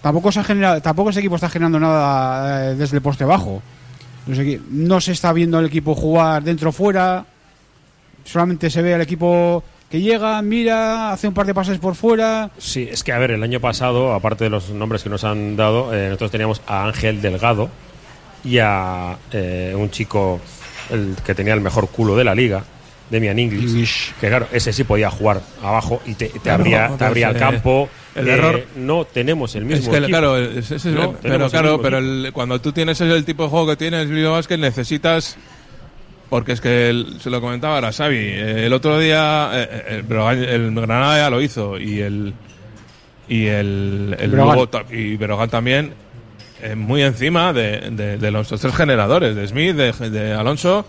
[0.00, 3.62] Tampoco se ha generado, tampoco ese equipo está generando nada eh, desde el poste bajo.
[4.26, 7.24] No, sé no se está viendo el equipo jugar dentro o fuera.
[8.24, 12.50] Solamente se ve al equipo que llega, mira, hace un par de pases por fuera.
[12.56, 15.54] Sí, es que a ver, el año pasado, aparte de los nombres que nos han
[15.54, 17.68] dado, eh, nosotros teníamos a Ángel Delgado
[18.42, 20.40] y a eh, un chico
[20.90, 22.64] el que tenía el mejor culo de la liga,
[23.10, 27.04] Demian English, que claro, ese sí podía jugar abajo y te, te Claro, abría, te
[27.04, 27.90] abría el eh, campo.
[28.14, 30.08] el Eh, error- No tenemos el mismo Es que, equipo.
[30.08, 33.26] claro, es- es- es- No, pero el claro, mismo pero el- cuando tú tienes el
[33.26, 35.36] tipo de juego que tienes, Bilbao Basket, necesitas.
[36.32, 38.16] Porque es que el- se lo comentaba ahora Xavi.
[38.16, 39.68] eh, el otro día, eh,
[40.00, 42.32] eh, el, el Granada ya lo hizo y el.
[43.28, 44.16] Y el.
[44.18, 44.30] el.
[44.30, 45.92] Lugo y Brogan también.
[46.62, 50.86] eh, muy encima de, de- de los tres generadores, de Smith, de, de Alonso.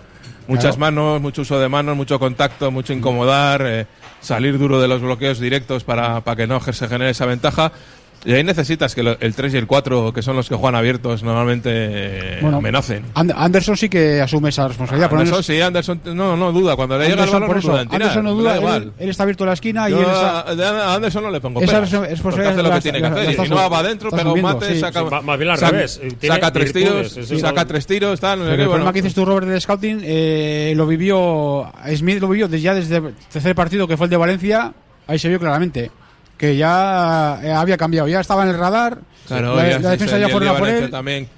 [0.48, 0.80] Muchas Claro.
[0.80, 3.86] manos, mucho uso de manos, mucho contacto, mucho incomodar, eh,
[4.22, 7.74] salir duro de los bloqueos directos para, para que no se genere esa ventaja.
[8.26, 10.76] Y ahí necesitas que lo- el 3 y el 4, que son los que juegan
[10.76, 13.04] abiertos, normalmente eh, Bueno, amenacen.
[13.16, 15.10] And- Anderson sí que asume esa responsabilidad.
[15.12, 16.76] Anderson, menos- sí, Anderson, no, no duda.
[16.76, 18.02] Cuando le llega el Anderson, balón, por no eso, duda en tirar.
[18.04, 18.94] Anderson no duda, da él, igual.
[18.98, 21.42] él está abierto a la esquina y él está, a- de a Anderson no le
[21.42, 21.88] pongo Esa pegas.
[21.88, 23.26] es- es Porque responsabilidad hace lo la- que la- hacer.
[23.26, 24.80] la Y si no va adentro, pega un mate, sí.
[24.80, 26.00] saca, Más- más bien al saca- revés.
[26.02, 28.40] Eh, tiene saca tres tiros, saca tres tiros, tal.
[28.40, 28.72] no sé Pero qué, el bueno.
[28.84, 32.74] problema que dices tú, Robert, del scouting, eh, lo vivió, Smith lo vivió desde, ya
[32.74, 34.74] desde el tercer partido, que fue el de Valencia,
[35.08, 35.92] ahí se vio claramente
[36.38, 40.18] que ya eh, había cambiado, ya estaba en el radar, Claro, la, ya la defensa
[40.18, 40.90] ya fueron a por él.
[40.92, 41.30] también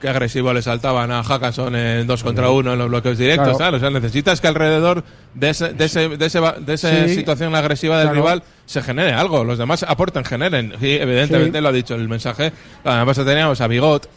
[0.00, 3.58] qué agresivo le saltaban a Hackason en dos contra uno en los bloqueos directos, Claro.
[3.58, 3.74] tal.
[3.74, 7.14] O sea, necesitas que alrededor de ese, de ese, de ese, de esa Sí.
[7.14, 8.20] situación agresiva del Claro.
[8.20, 9.44] rival se genere algo.
[9.44, 10.74] Los demás aporten, generen.
[10.80, 11.62] Sí, evidentemente Sí.
[11.62, 12.52] lo ha dicho el mensaje.
[12.84, 14.08] Además teníamos a Bigot,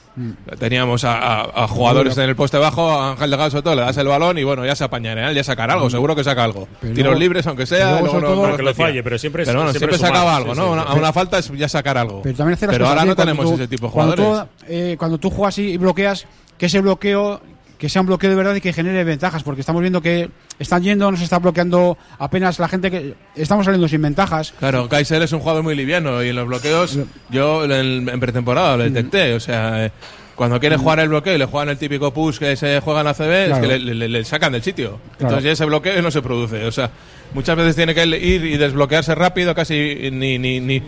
[0.59, 2.23] teníamos a, a- a jugadores Bueno.
[2.25, 4.65] en el poste bajo, a Ángel Delgado sobre todo, le das el balón y bueno,
[4.65, 6.67] ya se apañará, él ya sacará algo, seguro que saca algo.
[6.81, 9.71] Pero Tiros libres, aunque sea, no- todo- no Aunque lo falle, pero siempre Pero bueno,
[9.71, 10.65] siempre siempre, sumar, sacaba algo, sí, ¿no?
[10.67, 10.71] sí.
[10.73, 12.21] Una, a una falta es ya sacar algo.
[12.21, 14.49] Pero también hace Pero ahora no cuando tenemos tú- ese tipo de cuando jugadores.
[14.59, 16.25] tú, eh, cuando tú juegas y bloqueas,
[16.57, 17.41] que ese bloqueo
[17.83, 20.81] que sea un bloqueo de verdad y que genere ventajas, porque estamos viendo que están
[20.83, 24.53] yendo, nos está bloqueando apenas la gente que estamos saliendo sin ventajas.
[24.57, 26.97] Claro, Kaiser es un jugador muy liviano y en los bloqueos
[27.29, 29.33] yo en, en pretemporada lo detecté.
[29.33, 29.91] O sea, eh,
[30.33, 33.07] cuando quiere jugar el bloqueo y le juegan el típico push que se juega en
[33.07, 33.61] ACB, es Claro.
[33.67, 34.91] que le, le- le sacan del sitio.
[34.91, 35.01] Claro.
[35.19, 36.63] Entonces ya ese bloqueo no se produce.
[36.65, 36.89] O sea,
[37.33, 40.81] muchas veces tiene que ir y desbloquearse rápido, casi ni, ni, ni,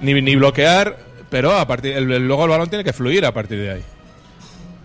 [0.00, 0.96] ni, ni bloquear,
[1.28, 3.82] pero a partir el- luego el balón tiene que fluir a partir de ahí.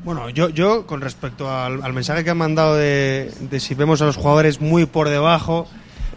[0.03, 4.01] Bueno, yo, yo con respecto al, al mensaje que han mandado de, de si vemos
[4.01, 5.67] a los jugadores muy por debajo.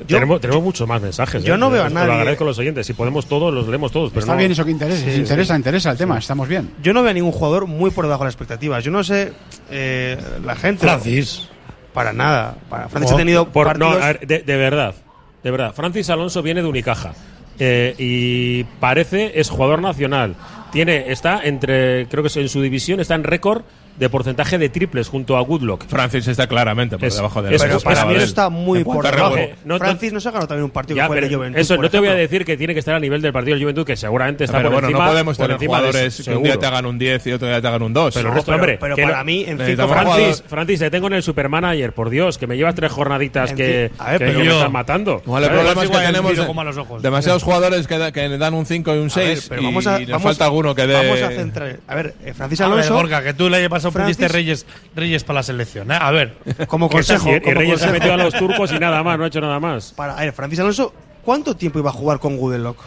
[0.01, 1.43] Yo, tenemos, tenemos muchos más mensajes.
[1.45, 1.59] yo ¿eh?
[1.59, 2.87] no veo a nadie- Lo agradezco a los oyentes.
[2.87, 4.11] Si podemos todos, los leemos todos.
[4.11, 5.59] Pero Está no- bien eso que interesa, Sí, interesa, sí.
[5.59, 6.71] interesa el tema, estamos bien.
[6.83, 8.85] yo no veo a ningún jugador muy por debajo de las expectativas.
[8.85, 9.33] Yo no sé,
[9.71, 10.81] eh, la gente.
[10.83, 11.49] Francis.
[11.95, 12.57] Para nada.
[12.69, 14.95] Para, Francis ha tenido por- no, partidos- a ver, de, de verdad,
[15.43, 15.73] de verdad.
[15.75, 17.15] Francis Alonso viene de Unicaja
[17.59, 20.35] eh, y parece es jugador nacional.
[20.71, 23.63] Tiene está entre creo que en su división está en récord
[23.99, 25.87] de porcentaje de triples junto a Goodlock.
[25.89, 28.85] Francis está claramente por Es- debajo de es- Pero para mí es- no está muy
[28.85, 29.37] por debajo.
[29.65, 31.59] No, no- Francis no se ha ganado también un partido Ya, que fue el Juventud.
[31.59, 33.63] eso no te voy a decir que tiene que estar a nivel del partido del
[33.63, 35.05] Juventud, que seguramente está Pero por bueno, encima.
[35.05, 36.59] no podemos tener encima de- jugadores que un día seguro.
[36.61, 38.15] te hagan un 10 y otro día te hagan un 2.
[38.15, 41.23] Pero resto, pero- hombre, pero para mí, en partidos- Francis, Francis, te tengo en el
[41.23, 44.39] supermanager, por Dios, que me llevas tres jornaditas En que, fin, a ver, que pero
[44.41, 45.17] me están matando.
[45.17, 49.15] El problema es que tenemos demasiados jugadores que, que dan un 5 y un A
[49.15, 50.95] ver, 6 pero y vamos a, nos falta alguno que dé...
[50.95, 51.77] Vamos a centrar.
[51.87, 52.97] A ver, eh, Francis Alonso.
[53.07, 55.91] Que tú le hayas pasado Francis- Reyes, Reyes para la selección.
[55.91, 55.99] ¿eh?
[56.01, 56.37] A ver,
[56.69, 57.29] como consejo.
[57.35, 57.93] y como Reyes se ha consejo.
[57.93, 59.93] metido a los turcos y nada más, no ha hecho nada más.
[59.93, 60.93] Para, a ver, Francis Alonso,
[61.25, 62.79] ¿cuánto tiempo iba a jugar con Gudelock?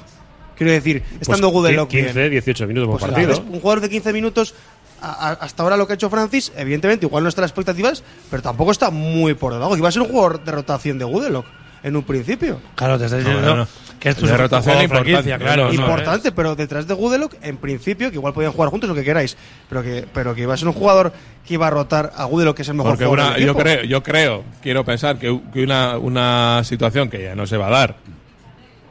[0.55, 2.31] Quiero decir, Pues estando Gudelock 15, bien.
[2.31, 3.43] 18 minutos por Pues partido.
[3.53, 4.53] un jugador de 15 minutos,
[5.01, 7.51] a- a- hasta ahora lo que ha hecho Francis, evidentemente, igual no está a las
[7.51, 9.77] expectativas, pero tampoco está muy por debajo.
[9.77, 11.45] Iba a ser un jugador de rotación de Gudelock
[11.81, 12.59] en un principio.
[12.75, 13.67] claro, te estás No, diciendo no, no.
[13.99, 15.65] Que es tu De rotación importante, claro.
[15.65, 18.87] no, no, no, Importante, pero detrás de Gudelock, en principio, que igual podían jugar juntos
[18.89, 19.35] lo que queráis,
[19.67, 21.11] pero que, pero que iba a ser un jugador
[21.45, 23.51] que iba a rotar a Gudelock, que es el mejor Porque jugador una- del yo
[23.51, 23.63] equipo.
[23.63, 27.67] creo, yo creo, quiero pensar que, que una, una situación que ya no se va
[27.67, 27.95] a dar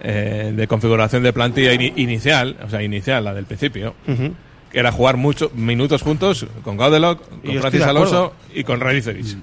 [0.01, 3.95] eh, de configuración de plantilla ini- inicial, o sea, inicial, la del principio,
[4.71, 7.83] que era jugar muchos minutos juntos con Gaudelock, con Francis.
[7.83, 9.39] Alonso y con Radicevic.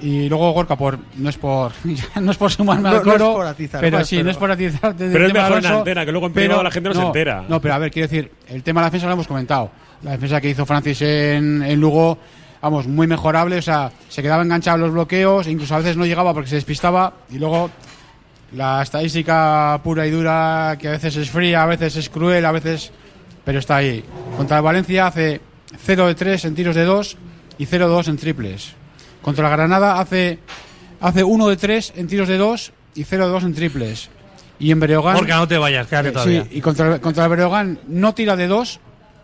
[0.00, 1.72] Y luego Gorka, por, no es por
[2.20, 4.24] no es por sumarme No- al no es coro, por atizar pero más, sí, pero-
[4.26, 4.94] no es por atizar.
[4.96, 7.02] Pero es mejor en Alonso, antena, que luego en pero- privado la gente no se
[7.02, 7.44] entera.
[7.48, 9.70] No, pero a ver, quiero decir, el tema de la defensa lo hemos comentado.
[10.02, 12.16] La defensa que hizo Francis en, en Lugo,
[12.62, 16.06] vamos, muy mejorable, o sea, se quedaba enganchado en los bloqueos, incluso a veces no
[16.06, 17.68] llegaba porque se despistaba y luego
[18.52, 22.52] la estadística pura y dura, que a veces es fría, a veces es cruel, a
[22.52, 22.92] veces.
[23.44, 24.04] Pero está ahí.
[24.36, 25.40] Contra el Valencia hace
[25.84, 27.16] 0 de 3 en tiros de 2
[27.58, 28.74] y 0 de 2 en triples.
[29.22, 30.38] Contra la Granada hace,
[31.00, 34.10] hace 1 de 3 en tiros de 2 y 0 de 2 en triples.
[34.60, 35.14] Y en Breogán.
[35.16, 36.42] Gorka, no te vayas, quédate eh, todavía.
[36.44, 38.80] sí, y contra, contra el Breogán no tira de 2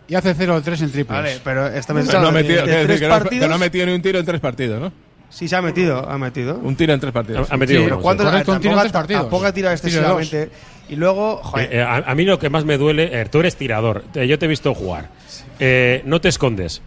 [0.09, 1.19] y hace 0 de 3 en triples.
[1.19, 4.41] Vale, pero esta vez No ha metido- no- ha metido ni un tiro en tres
[4.41, 4.93] partidos, ¿no?
[5.31, 6.55] Sí, se ha metido, ha metido.
[6.63, 7.49] Un tiro en tres partidos.
[7.51, 8.27] Ha metido Sí, pero ¿cuántos?
[8.27, 9.23] Correcto, un tiro en tres partidos.
[9.23, 10.51] tampoco ha tirado excesivamente.
[10.89, 13.57] Y luego, joder, Eh, a, a mí lo que más me duele, eh, tú eres
[13.57, 15.09] tirador, eh, yo te he visto jugar,
[15.59, 16.83] Eh, no te escondes.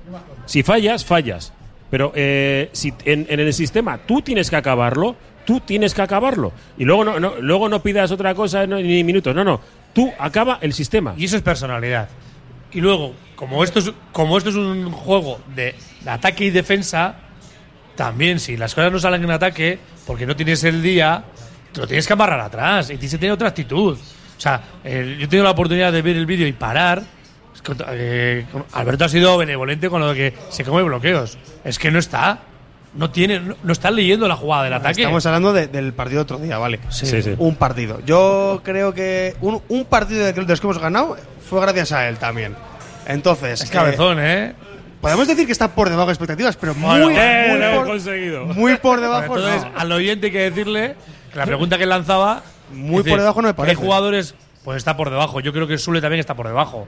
[0.45, 1.51] Si fallas, fallas.
[1.89, 5.15] Pero eh, si en, en el sistema tú tienes que acabarlo,
[5.45, 6.51] tú tienes que acabarlo.
[6.77, 9.61] Y luego no, no- luego no pidas otra cosa no, ni minutos, no, no.
[9.93, 11.13] Tú acaba el sistema.
[11.17, 12.09] Y eso es personalidad.
[12.73, 15.73] Y luego, como esto es, como esto es un juego de,
[16.05, 17.15] ataque y defensa,
[17.95, 21.23] también si las cosas no salen en ataque, porque no tienes el día,
[21.71, 23.97] te lo tienes que amarrar atrás y tienes que tener otra actitud.
[23.97, 27.01] O sea, el- yo he tenido la oportunidad de ver el vídeo y parar.
[27.89, 31.37] Eh, Alberto ha sido benevolente con lo de que se come bloqueos.
[31.63, 32.39] Es que no está.
[32.93, 35.01] No tiene, no, no está leyendo la jugada del ataque.
[35.01, 36.79] estamos hablando de- del partido otro día, vale.
[36.89, 37.35] Sí, sí.
[37.37, 37.99] Un partido.
[38.05, 41.15] Yo creo que un, un partido de los que hemos ganado
[41.47, 42.55] fue gracias a él también.
[43.05, 44.53] Entonces, Es cabezón, ¿eh?
[44.99, 47.87] podemos decir que está por debajo de expectativas, pero Bueno, muy, Eh, muy lo por,
[47.87, 48.45] conseguido.
[48.47, 49.27] muy por debajo.
[49.27, 49.79] Bueno, entonces, no.
[49.79, 50.95] al oyente hay que decirle
[51.31, 52.41] que la pregunta que él lanzaba.
[52.73, 53.81] Muy es por debajo no me que Hay parece.
[53.81, 55.39] jugadores, pues está por debajo.
[55.39, 56.87] Yo creo que Sule también está por debajo.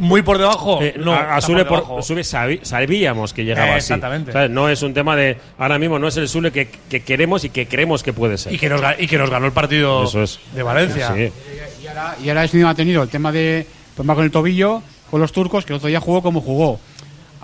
[0.00, 0.80] Muy por debajo.
[0.82, 2.02] Eh, no, a, a está Sule, por- debajo.
[2.02, 3.92] Sule sabi- sabíamos que llegaba Eh, así.
[3.92, 4.48] exactamente.
[4.48, 5.36] No es un tema de.
[5.58, 8.52] Ahora mismo no es el Sule que, que queremos y que creemos que puede ser.
[8.52, 10.38] Y que, nos, y que nos ganó el partido Eso es.
[10.54, 11.12] de Valencia.
[11.14, 11.30] Sí.
[11.82, 15.20] Y ahora, y ahora encima ha tenido el tema de problema con el tobillo, con
[15.20, 16.80] los turcos, que el otro día jugó como jugó.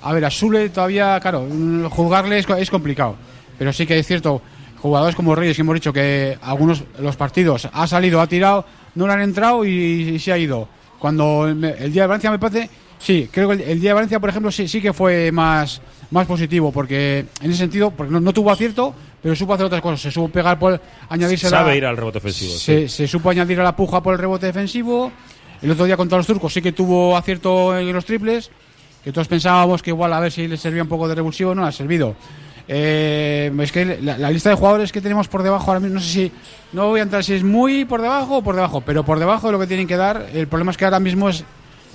[0.03, 1.47] A ver, a Sule todavía, claro,
[1.91, 3.16] juzgarle es, es complicado.
[3.59, 4.41] Pero sí que es cierto,
[4.80, 8.64] jugadores como Reyes, que hemos dicho que algunos los partidos ha salido, ha tirado,
[8.95, 9.70] no le han entrado y,
[10.14, 10.66] y se ha ido.
[11.01, 12.70] Cuando el, el día de Valencia me parece,
[13.01, 15.80] sí, creo que el, el día de Valencia, por ejemplo, sí, sí que fue más,
[16.12, 19.80] más positivo, porque en ese sentido, porque no, no tuvo acierto, pero supo hacer otras
[19.82, 20.01] cosas.
[20.03, 22.53] Se supo pegar por añadirse Sabe la- ir al rebote ofensivo.
[22.53, 22.88] se, sí.
[22.88, 25.11] se supo añadir a la puja por el rebote defensivo.
[25.62, 28.51] El otro día contra los turcos sí que tuvo acierto en los triples,
[29.05, 31.62] que todos pensábamos que igual a ver si le servía un poco de revulsivo, no
[31.62, 32.14] le ha servido.
[32.73, 36.01] Eh, es que la, la lista de jugadores que tenemos por debajo ahora mismo, no
[36.01, 36.33] sé si,
[36.73, 39.49] no voy a entrar si es muy por debajo o por debajo, pero por debajo
[39.49, 41.43] de lo que tienen que dar, el problema es que ahora mismo es,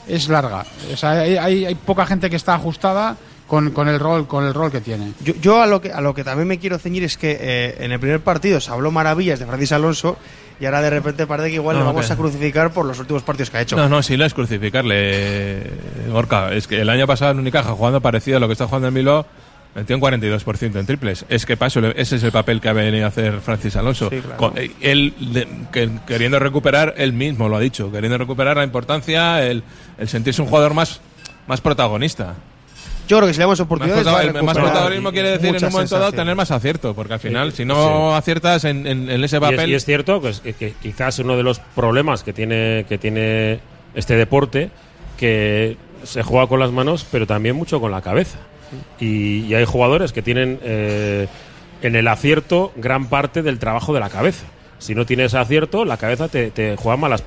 [0.08, 0.66] es larga.
[0.94, 3.16] O sea, hay, hay- hay poca gente que está ajustada
[3.48, 5.14] con, con el rol con el rol que tiene.
[5.24, 7.76] Yo, yo a, lo que, a lo que también me quiero ceñir es que eh,
[7.80, 10.18] en el primer partido se habló maravillas de Francis Alonso
[10.60, 13.24] y ahora de repente parece que igual No, le vamos a crucificar por los últimos
[13.24, 13.76] partidos que ha hecho.
[13.78, 15.64] No, no, sí, no es crucificarle,
[16.10, 16.54] Gorka.
[16.54, 18.94] Es que el año pasado en Unicaja, jugando parecido a lo que está jugando en
[18.94, 19.26] Bilbao,
[19.76, 21.26] metió un 42% en triples.
[21.30, 24.10] Es que paso, ese es el papel que ha venido a hacer Francis Alonso.
[24.10, 24.38] Sí, claro.
[24.38, 28.64] Con- eh, él, de- que- queriendo recuperar, él mismo lo ha dicho, queriendo recuperar la
[28.64, 29.64] importancia, el,
[29.98, 31.02] el sentirse un jugador más,
[31.48, 32.36] más protagonista.
[33.08, 34.08] Yo creo que si le damos Más, oportunidades.
[34.08, 36.96] va a prota- más recuperar protagonismo quiere decir en un momento dado tener más acierto,
[36.96, 39.70] porque al final, si no aciertas en, en- en ese Y es, papel.
[39.70, 42.98] y es cierto que, es- que- que quizás uno de los problemas que tiene, que
[42.98, 43.60] tiene
[43.94, 44.72] este deporte,
[45.18, 48.40] que se juega con las manos, pero también mucho con la cabeza.
[49.00, 51.28] Y, hay jugadores que tienen eh,
[51.82, 54.46] en el acierto gran parte del trabajo de la cabeza.
[54.80, 57.24] Si no tienes acierto, la cabeza te, juega malas,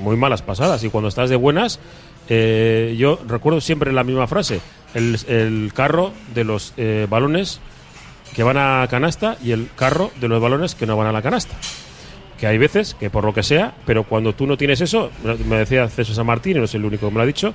[0.00, 0.84] muy malas pasadas.
[0.84, 1.80] Y cuando estás de buenas,
[2.28, 4.60] eh, yo recuerdo siempre la misma frase:
[4.94, 7.60] el, carro de los eh, balones
[8.34, 11.22] que van a canasta y el carro de los balones que no van a la
[11.22, 11.54] canasta.
[12.38, 15.10] Que hay veces que por lo que sea, pero cuando tú no tienes eso,
[15.48, 17.54] me decía César San y no es el único que me lo ha dicho,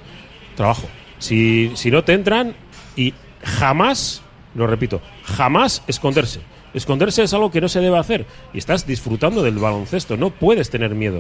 [0.55, 0.87] trabajo.
[1.19, 2.55] Si, si no te entran
[2.95, 3.13] y
[3.47, 4.21] jamás,
[4.55, 6.41] lo repito, jamás esconderse.
[6.73, 10.69] Esconderse es algo que no se debe hacer y estás disfrutando del baloncesto, no puedes
[10.69, 11.19] tener miedo.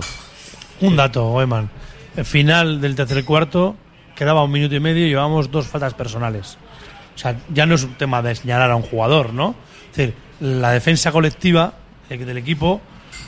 [0.81, 1.69] Un dato, Eman.
[2.15, 3.75] El final del tercer cuarto
[4.15, 6.57] quedaba un minuto y medio y llevamos dos faltas personales.
[7.15, 9.55] O sea, ya no es un tema de señalar a un jugador, ¿no?
[9.91, 11.73] Es decir, la defensa colectiva
[12.09, 12.81] del equipo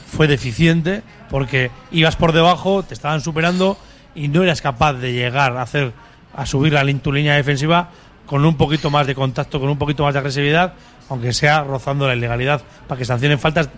[0.05, 3.77] fue deficiente porque ibas por debajo, te estaban superando
[4.13, 5.93] y no eras capaz de llegar a hacer
[6.35, 7.89] a subir la tu línea defensiva
[8.29, 10.73] con un poquito más de contacto, con un poquito más de agresividad,
[11.09, 13.69] aunque sea rozando la ilegalidad, para que sancionen faltas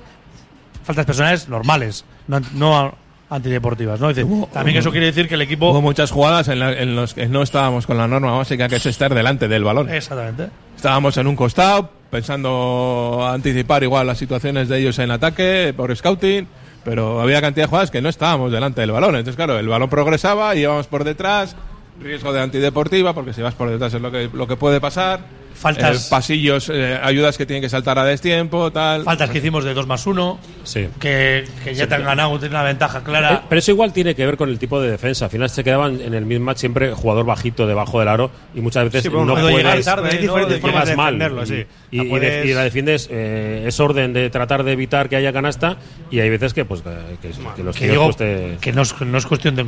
[0.84, 2.93] faltas personales normales, no, no
[3.30, 4.10] antideportivas, ¿no?
[4.10, 7.14] Dice, también eso quiere decir que el equipo Hubo muchas jugadas en, la- en los
[7.14, 9.89] que no estábamos con la norma básica, que es estar delante del balón.
[9.89, 10.49] Exactamente.
[10.76, 16.47] Estábamos en un costado, pensando anticipar igual las situaciones de ellos en ataque, por scouting,
[16.84, 19.16] pero había cantidad de jugadas que no estábamos delante del balón.
[19.16, 21.56] Entonces, claro, el balón progresaba, íbamos por detrás,
[22.02, 25.41] riesgo de antideportiva, porque si vas por detrás es lo que, lo que puede pasar.
[25.54, 29.04] Faltas- Eh, pasillos, eh, ayudas que tienen que saltar a destiempo, tal.
[29.04, 30.88] faltas que hicimos de 2 más 1, Sí.
[30.99, 33.43] que, que ya te han ganado, tienen una ventaja Eh, clara.
[33.47, 35.26] Pero eso igual tiene que ver con el tipo de defensa.
[35.26, 38.62] Al final se quedaban en el mismo match siempre jugador bajito debajo del aro y
[38.62, 39.86] muchas veces Sí, no puedes.
[39.86, 41.18] tarde, hay diferentes y formas de mal.
[41.20, 41.66] defenderlo, y, sí.
[41.91, 45.10] y- La y puedes- de- y la defiendes eh, es orden de tratar de evitar
[45.10, 45.78] que haya canasta
[46.10, 46.89] y hay veces que pues que,
[47.22, 49.66] que- que los que tíos digo pues, te- que no es, no es cuestión de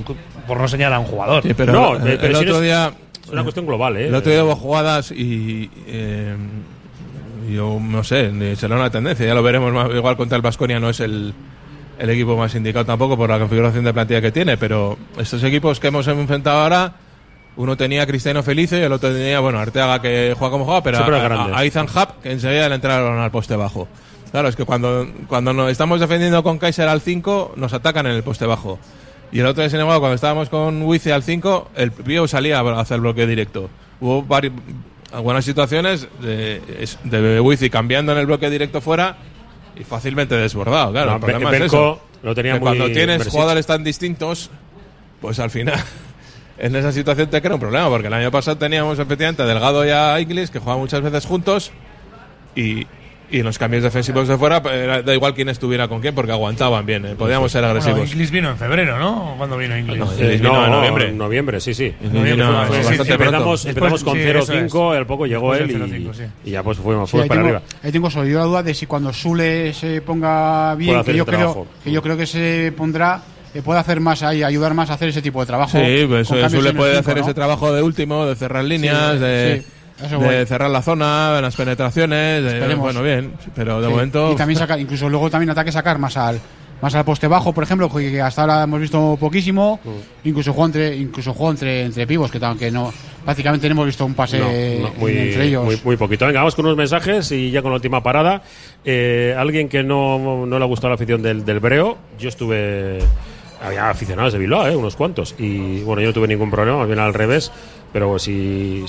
[0.48, 1.44] por no señalar a un jugador.
[1.44, 2.92] Sí, pero No, el, eh, pero el si otro eres- día.
[3.34, 4.08] Una cuestión global, ¿eh?
[4.08, 5.70] El otro día hubo jugadas y.
[5.88, 6.36] eh,
[7.52, 9.26] yo no sé, será una tendencia.
[9.26, 9.74] Ya lo veremos.
[9.74, 11.34] más- Igual contra el Vasconia no es el,
[12.00, 15.80] el equipo más indicado tampoco por la configuración de plantilla que tiene, pero estos equipos
[15.80, 16.94] que hemos enfrentado ahora.
[17.56, 20.82] Uno tenía a Cristiano Felice y el otro tenía, bueno, Arteaga que juega como juega,
[20.82, 20.98] pero
[21.44, 23.88] a- a Ethan Hub que enseguida le entraron al poste bajo.
[24.32, 28.14] Claro, es que cuando, cuando nos estamos defendiendo con Kaiser al 5, nos atacan en
[28.14, 28.80] el poste bajo.
[29.34, 32.60] Y el otro día, sin embargo, cuando estábamos con Wice al 5, el Pío salía
[32.60, 33.70] a hacer bloque directo.
[34.00, 34.52] Hubo vari-
[35.12, 36.62] algunas situaciones de,
[37.04, 39.18] de Wice cambiando en el bloque directo fuera
[39.76, 40.92] y fácilmente desbordado.
[40.92, 42.00] Claro, No, el problema Be- es eso.
[42.22, 44.52] lo tenía Que muy cuando tienes jugadores tan distintos,
[45.20, 45.80] pues al final
[46.60, 49.84] en esa situación te crea un problema, porque el año pasado teníamos efectivamente a Delgado
[49.86, 51.72] y a Inglis que jugaban muchas veces juntos
[52.56, 52.86] y,
[53.34, 56.14] y en los cambios defensivos de fuera pues, era- da igual quién estuviera con quién
[56.14, 58.12] porque aguantaban bien, eh, podíamos ser Bueno, agresivos.
[58.12, 59.34] Inglis vino en febrero, ¿no?
[59.38, 59.98] ¿Cuándo vino Inglis?
[59.98, 61.08] No, Eh, Inglis vino en noviembre.
[61.10, 61.94] en noviembre, sí, sí.
[62.00, 65.00] Vino Fue- sí, sí, empezamos, con sí, 0-5, eso es.
[65.00, 66.24] al poco llegó Después él y, 0-5, sí.
[66.46, 67.62] y ya pues fuimos, fuimos para tengo, arriba.
[67.84, 71.26] ahí tengo solo yo la duda de si cuando Sule se ponga bien, que yo,
[71.26, 73.22] creo, que yo creo que se pondrá,
[73.56, 75.72] eh, puede hacer más ahí, ayudar más a hacer ese tipo de trabajo.
[75.72, 77.24] Sí, pues con eso, cambios le en el puede cinco, hacer ¿no?
[77.24, 79.68] ese trabajo de último, de cerrar líneas, Sí, de, sí,
[80.04, 84.32] eso de cerrar la zona, las penetraciones, de- bueno, bien, pero de Sí, momento...
[84.32, 86.40] Y también sacar, incluso luego también ataque sacar más al
[86.82, 89.80] más al poste bajo, por ejemplo, que hasta ahora hemos visto poquísimo.
[89.86, 90.28] Mm.
[90.28, 92.92] Incluso juego entre incluso juego entre entre pivos, que aunque no
[93.24, 94.48] prácticamente no hemos visto un pase No,
[94.90, 95.64] no, muy, entre ellos.
[95.64, 96.26] muy, muy poquito.
[96.26, 98.42] Venga, vamos con unos mensajes y ya con la última parada.
[98.84, 103.00] Eh, alguien que no, no le ha gustado la afición del, del Breo, yo estuve.
[103.64, 104.76] Había aficionados de Bilbao, ¿eh?
[104.76, 105.36] unos cuantos.
[105.40, 107.52] Y bueno, yo no tuve ningún problema, más bien al revés.
[107.94, 108.84] Pero si,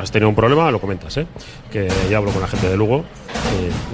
[0.00, 1.26] has tenido un problema, lo comentas, ¿eh?
[1.72, 3.04] Que ya hablo con la gente de Lugo.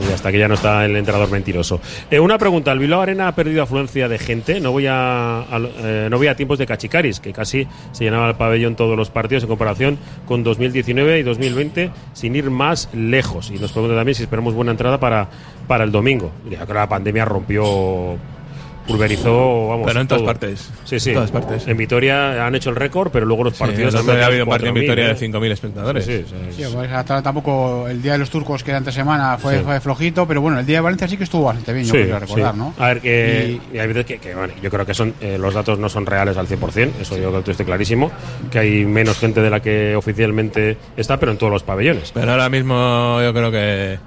[0.07, 1.81] y hasta que ya no está el entrenador mentiroso.
[2.11, 4.61] Eh, una pregunta: ¿el Bilbao Arena ha perdido afluencia de gente?
[4.61, 8.29] No voy a, a- eh, no voy a tiempos de Cachicaris, que casi se llenaba
[8.29, 13.51] el pabellón todos los partidos en comparación con 2019 y 2020, sin ir más lejos.
[13.51, 15.27] Y nos pregunta también si esperamos buena entrada para,
[15.67, 16.33] para el domingo.
[16.51, 18.19] Ya que la pandemia rompió
[18.91, 19.87] pulverizó, vamos.
[19.87, 20.27] Pero en todas todo.
[20.27, 20.71] partes.
[20.85, 21.11] Sí, sí.
[21.11, 21.67] En todas partes.
[21.67, 24.51] En Vitoria han hecho el récord, pero luego los Sí, partidos día ha habido un
[24.51, 25.17] partido en 4.000, Vitoria de ¿eh?
[25.31, 26.05] 5.000 espectadores.
[26.05, 26.65] Sí, sí, sí.
[26.65, 29.65] Sí, pues, hasta tampoco el día de los turcos, que era entre semana, fue, Sí.
[29.65, 32.03] fue flojito, pero bueno, el día de Valencia sí que estuvo bastante bien, yo Sí,
[32.05, 32.59] creo recordar, sí.
[32.59, 32.75] ¿no?
[32.79, 35.37] A ver, que, Y- y hay veces que, que, bueno, yo creo que son eh,
[35.39, 38.11] los datos no son reales al 100%, eso yo creo que esté clarísimo,
[38.51, 42.11] que hay menos gente de la que oficialmente está, pero en todos los pabellones.
[42.13, 43.99] Pero ahora mismo yo creo que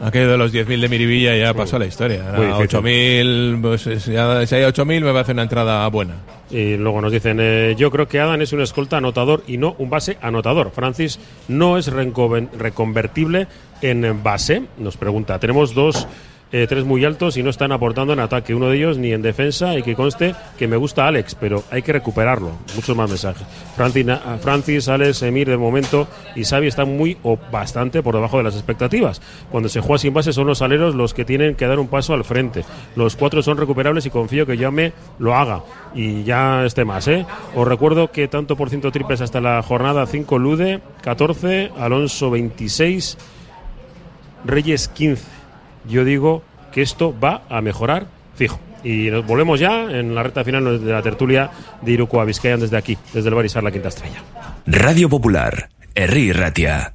[0.00, 2.22] aquello de los 10.000 de Miribilla ya pasó a la historia.
[2.36, 2.80] Muy Ahora difícil.
[2.80, 6.14] 8.000, pues, si hay si hay 8.000 me va a hacer una entrada buena.
[6.50, 9.76] Y luego nos dicen, eh, yo creo que Adam es un escolta anotador y no
[9.78, 10.72] un base anotador.
[10.72, 13.46] Francis no es reconvertible
[13.82, 15.38] en base, nos pregunta.
[15.38, 16.08] Tenemos dos,
[16.52, 19.22] eh, tres muy altos y no están aportando en ataque, uno de ellos ni en
[19.22, 22.50] defensa y que conste que me gusta Alex, pero hay que recuperarlo.
[22.74, 23.46] Muchos más mensajes.
[23.76, 28.38] Francis, Na- Francis Alex, Emir de momento y Xavi están muy o bastante por debajo
[28.38, 29.22] de las expectativas.
[29.50, 32.14] Cuando se juega sin base son los aleros los que tienen que dar un paso
[32.14, 32.64] al frente.
[32.96, 35.62] Los cuatro son recuperables y confío que Llame lo haga
[35.94, 37.06] y ya esté más.
[37.08, 37.26] ¿eh?
[37.54, 43.18] Os recuerdo que tanto por ciento triples hasta la jornada 5 Lude 14, Alonso 26,
[44.44, 45.39] Reyes 15.
[45.88, 48.60] Yo digo que esto va a mejorar fijo.
[48.82, 51.50] Y nos volvemos ya en la recta final de la tertulia
[51.82, 54.22] de Iruko a desde aquí, desde el Barisar La Quinta Estrella.
[54.66, 56.94] Radio Popular, Herri Ratia.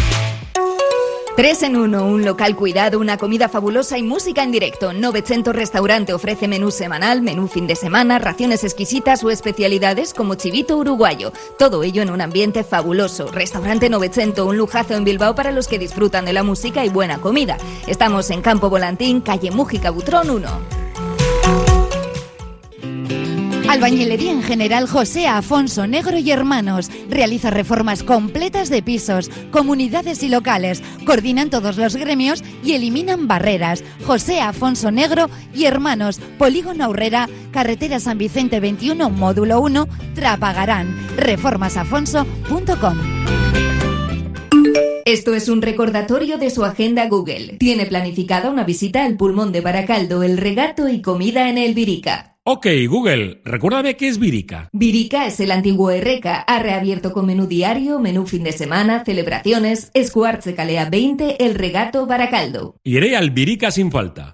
[1.37, 4.91] Tres en uno, un local cuidado, una comida fabulosa y música en directo.
[4.91, 10.77] 900 Restaurante ofrece menú semanal, menú fin de semana, raciones exquisitas o especialidades como chivito
[10.77, 11.31] uruguayo.
[11.57, 13.31] Todo ello en un ambiente fabuloso.
[13.31, 17.21] Restaurante 900, un lujazo en Bilbao para los que disfrutan de la música y buena
[17.21, 17.57] comida.
[17.87, 20.90] Estamos en Campo Volantín, calle Mújica Butrón 1.
[23.71, 26.91] Albañilería en general José Afonso Negro y Hermanos.
[27.09, 30.83] Realiza reformas completas de pisos, comunidades y locales.
[31.05, 33.81] Coordinan todos los gremios y eliminan barreras.
[34.05, 36.19] José Afonso Negro y Hermanos.
[36.37, 40.93] Polígono Aurrera, Carretera San Vicente 21, módulo 1, Trapagarán.
[41.15, 42.97] Reformasafonso.com.
[45.05, 47.55] Esto es un recordatorio de su agenda Google.
[47.57, 52.30] Tiene planificada una visita al pulmón de Baracaldo, el regato y comida en el Virica.
[52.43, 54.67] Ok, Google, recuérdame qué es Virica.
[54.73, 56.39] Virica es el antiguo Erreca.
[56.39, 59.91] Ha reabierto con menú diario, menú fin de semana, celebraciones.
[59.93, 62.77] Escuartze Calea 20, el regato Baracaldo.
[62.83, 64.33] Iré al Virica sin falta.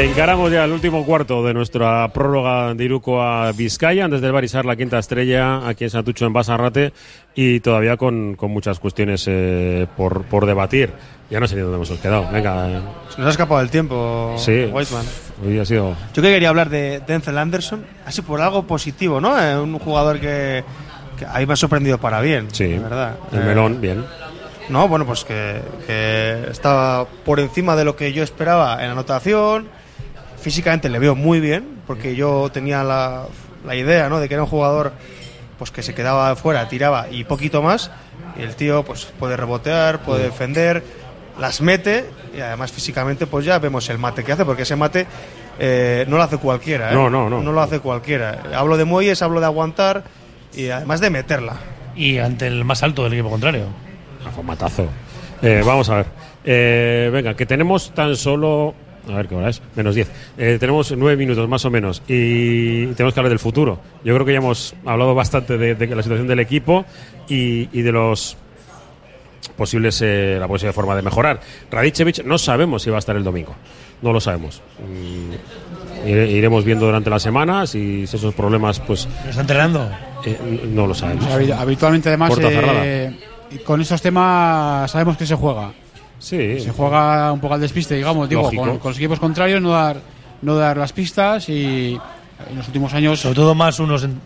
[0.00, 4.64] Encaramos ya el último cuarto de nuestra prórroga de Iruko a Vizcaya, desde el Barisar,
[4.64, 6.92] la quinta estrella, aquí en Santucho, en Basarrate,
[7.34, 10.92] y todavía con, con muchas cuestiones eh, por, por debatir.
[11.30, 12.28] Ya no sé ni dónde hemos quedado.
[12.32, 12.68] Venga.
[12.70, 12.80] eh.
[13.10, 14.66] Se nos ha escapado el tiempo, Sí.
[14.72, 15.04] Whiteman.
[15.44, 15.96] Hoy ha sido.
[16.14, 19.36] Yo que quería hablar de Denzel Anderson, así por algo positivo, ¿no?
[19.40, 20.62] Eh, un jugador que,
[21.18, 22.68] que a mí me ha sorprendido para bien, Sí.
[22.76, 23.16] la verdad.
[23.32, 24.04] El Eh, melón, bien.
[24.68, 29.76] No, bueno, pues que, que estaba por encima de lo que yo esperaba en anotación.
[30.40, 33.26] Físicamente le veo muy bien, porque yo tenía la,
[33.66, 34.20] la idea, ¿no?
[34.20, 34.92] De que era un jugador
[35.58, 37.90] pues que se quedaba fuera, tiraba y poquito más.
[38.38, 40.84] Y el tío pues puede rebotear, puede defender,
[41.38, 42.04] las mete
[42.36, 45.06] y además físicamente pues ya vemos el mate que hace, porque ese mate
[45.58, 46.92] eh, no lo hace cualquiera.
[46.92, 46.94] ¿eh?
[46.94, 47.42] No, no, no.
[47.42, 48.42] No lo hace cualquiera.
[48.54, 50.04] Hablo de muelles, hablo de aguantar
[50.54, 51.56] y además de meterla.
[51.96, 53.64] Y ante el más alto del equipo contrario.
[54.24, 54.86] Ah, fue un matazo.
[55.42, 56.06] Eh, vamos a ver.
[56.44, 58.74] Eh, venga, que tenemos tan solo.
[59.08, 59.62] A ver qué hora es.
[59.74, 60.10] Menos 10.
[60.36, 62.02] Eh, tenemos nueve minutos más o menos.
[62.08, 63.80] Y tenemos que hablar del futuro.
[64.04, 66.84] Yo creo que ya hemos hablado bastante de, de la situación del equipo
[67.28, 68.36] y, y de los
[69.56, 71.40] posibles eh, la posible forma de mejorar.
[71.70, 73.54] Radicevic no sabemos si va a estar el domingo.
[74.02, 74.62] No lo sabemos.
[74.78, 79.90] Mm, ire- iremos viendo durante la semana si, si esos problemas pues ¿Está entrenando?
[80.24, 80.38] eh,
[80.72, 81.24] no lo sabemos.
[81.26, 82.80] Habi- Habitualmente, además, Puerta cerrada.
[82.86, 83.12] eh,
[83.64, 85.72] con estos temas sabemos que se juega.
[86.18, 86.60] Sí.
[86.60, 89.96] Se juega un poco al despiste, digamos, digo, con, con los equipos contrarios no dar,
[90.42, 91.98] no dar las pistas y
[92.50, 93.20] en los últimos años.
[93.20, 94.20] Sobre todo más unos en-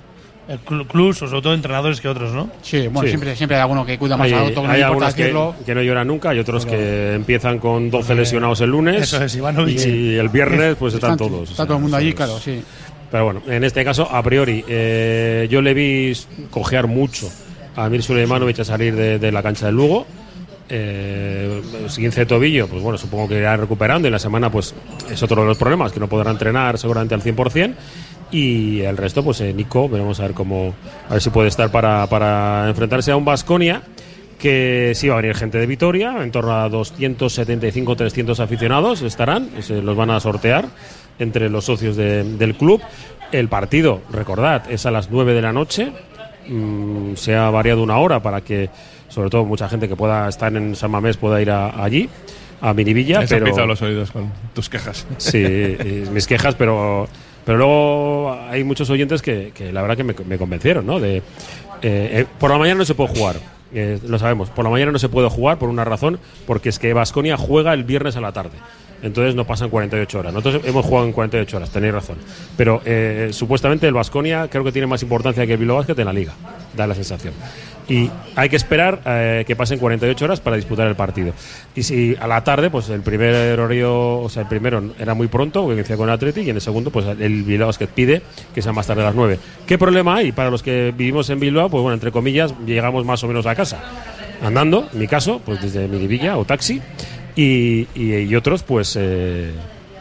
[0.49, 2.51] el cl- clubs o sobre todo entrenadores que otros, ¿no?
[2.63, 3.09] Sí, bueno, Sí.
[3.11, 5.55] siempre, siempre hay alguno que cuida más Hay, a otro, que no hay importa algunos
[5.65, 9.37] que, no lloran nunca, hay otros que empiezan con 12 lesionados el lunes Eso es,
[9.37, 9.79] Ivanovic.
[9.87, 11.43] y el viernes pues están, Están- todos.
[11.43, 12.61] Está o sea, todo el mundo allí, claro, sí.
[13.11, 16.13] Pero bueno, en este caso, a priori, eh, yo le vi
[16.51, 17.31] cojear mucho
[17.77, 20.07] a Mir Suleimanovic a salir de, de la cancha del Lugo.
[20.75, 24.75] Eh, esguince de tobillo, pues bueno, supongo que irá recuperando y la semana pues
[25.11, 27.75] es otro de los problemas, que no podrá entrenar seguramente al 100%.
[28.31, 30.73] Y el resto, pues eh, Nico, veremos a ver cómo,
[31.11, 33.83] a ver si puede estar para, enfrentarse a un Vasconia
[34.39, 39.51] que sí va a venir gente de Vitoria, en torno a 275 300 aficionados estarán,
[39.61, 40.65] se los van a sortear
[41.19, 42.81] entre los socios de- del club.
[43.31, 45.93] El partido, recordad, es a las 9 de la noche,
[46.49, 48.69] Mm, se ha variado una hora para que,
[49.13, 52.09] sobre todo, mucha gente que pueda estar en San Mamés pueda ir a- allí,
[52.61, 52.73] a
[53.27, 55.07] se han pero los oídos con tus quejas.
[55.19, 55.43] Sí,
[56.13, 57.09] mis quejas, pero,
[57.45, 60.99] pero luego hay muchos oyentes que, que la verdad que me, me convencieron, ¿no?
[61.01, 61.23] De, eh,
[61.83, 63.37] eh, por la mañana no se puede jugar,
[63.75, 64.49] eh, lo sabemos.
[64.51, 67.75] Por la mañana no se puede jugar por una razón, porque es que Vasconia juega
[67.75, 68.57] el viernes a la tarde.
[69.03, 70.33] Entonces no pasan 48 horas.
[70.33, 72.19] Nosotros hemos jugado en 48 horas, tenéis razón.
[72.57, 76.05] Pero eh, supuestamente el Vasconia creo que tiene más importancia que el Bilbao Basket en
[76.05, 76.33] la liga,
[76.77, 77.35] da la sensación.
[77.89, 81.33] Y hay que esperar eh, que pasen 48 horas para disputar el partido.
[81.75, 85.27] Y si a la tarde, pues el primer horario, o sea, el primero era muy
[85.27, 88.23] pronto, que inicia con Atleti, y en el segundo, pues el Bilbao Basket pide
[88.55, 89.39] que sea más tarde a las 9.
[89.67, 90.33] ¿Qué problema hay?
[90.33, 93.55] Para los que vivimos en Bilbao, pues bueno, entre comillas, llegamos más o menos a
[93.55, 93.81] casa.
[94.43, 96.81] Andando, en mi caso, pues desde Miribilla o taxi.
[97.35, 99.53] Y, y, y otros, pues, eh,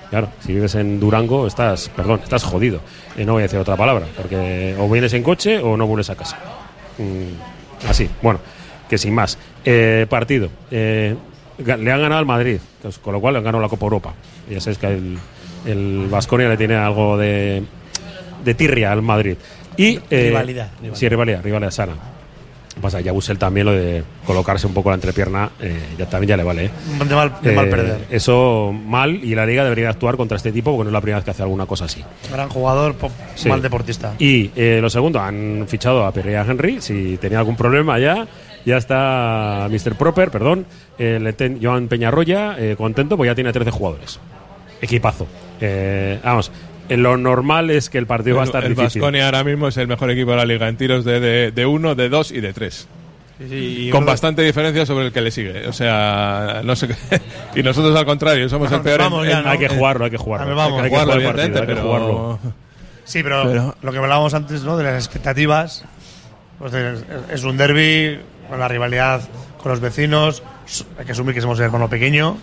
[0.09, 2.81] claro, si vives en Durango, estás, perdón, estás jodido.
[3.17, 6.09] Eh, no voy a decir otra palabra, porque o vienes en coche o no vuelves
[6.09, 6.37] a casa.
[6.97, 8.39] Mm, así, bueno,
[8.89, 9.37] que sin más.
[9.65, 10.49] Eh, partido.
[10.71, 11.15] Eh,
[11.57, 14.13] le han ganado al Madrid, pues, con lo cual le han ganado la Copa Europa.
[14.49, 15.17] Ya sabes que el,
[15.65, 17.63] el Vasconia le tiene algo de,
[18.43, 19.35] de tirria al Madrid.
[19.77, 20.95] Y, eh, Rivalidad, rivalidad.
[20.95, 21.93] Sí, rivalidad, rivalidad sana.
[22.79, 26.37] Pasa, ya Busel también lo de colocarse un poco la entrepierna, eh, ya también ya
[26.37, 26.65] le vale.
[26.65, 26.71] ¿eh?
[27.07, 28.05] De mal, de mal perder.
[28.09, 31.17] Eso mal y la liga debería actuar contra este tipo porque no es la primera
[31.17, 32.03] vez que hace alguna cosa así.
[32.31, 32.95] Gran jugador,
[33.35, 33.49] Sí.
[33.49, 34.13] mal deportista.
[34.19, 36.79] Y eh, lo segundo, han fichado a Pierre Henry.
[36.81, 38.25] Si tenía algún problema ya,
[38.65, 39.95] ya está Mr.
[39.95, 40.65] Proper, perdón,
[40.97, 44.19] el Eten- Joan Peñarroya, eh, contento, pues ya tiene 13 jugadores.
[44.81, 45.27] Equipazo.
[45.59, 46.51] Eh, vamos, eh,
[46.97, 49.03] lo normal es que el partido va a estar el difícil.
[49.03, 51.95] Ahora mismo es el mejor equipo de la liga en tiros de, de, de uno,
[51.95, 52.87] de dos y de tres.
[53.39, 55.67] y Con bastante diferencia sobre el que le sigue.
[55.67, 56.95] O sea, no sé qué.
[57.59, 59.49] Y nosotros al contrario, somos el peor en- Vamos ya, en- ¿no?
[59.51, 60.55] Hay que jugarlo, hay que jugarlo.
[60.55, 60.79] Vamos.
[60.81, 62.39] hay que jugarlo, jugar partido, hay que jugarlo.
[63.03, 64.77] Sí, pero, Pero- lo que hablábamos antes, ¿no?
[64.77, 65.83] De las expectativas.
[66.59, 68.19] Pues es, es un derby
[68.49, 69.21] con la rivalidad
[69.61, 70.43] con los vecinos.
[70.99, 72.37] Hay que asumir que somos el hermano pequeño,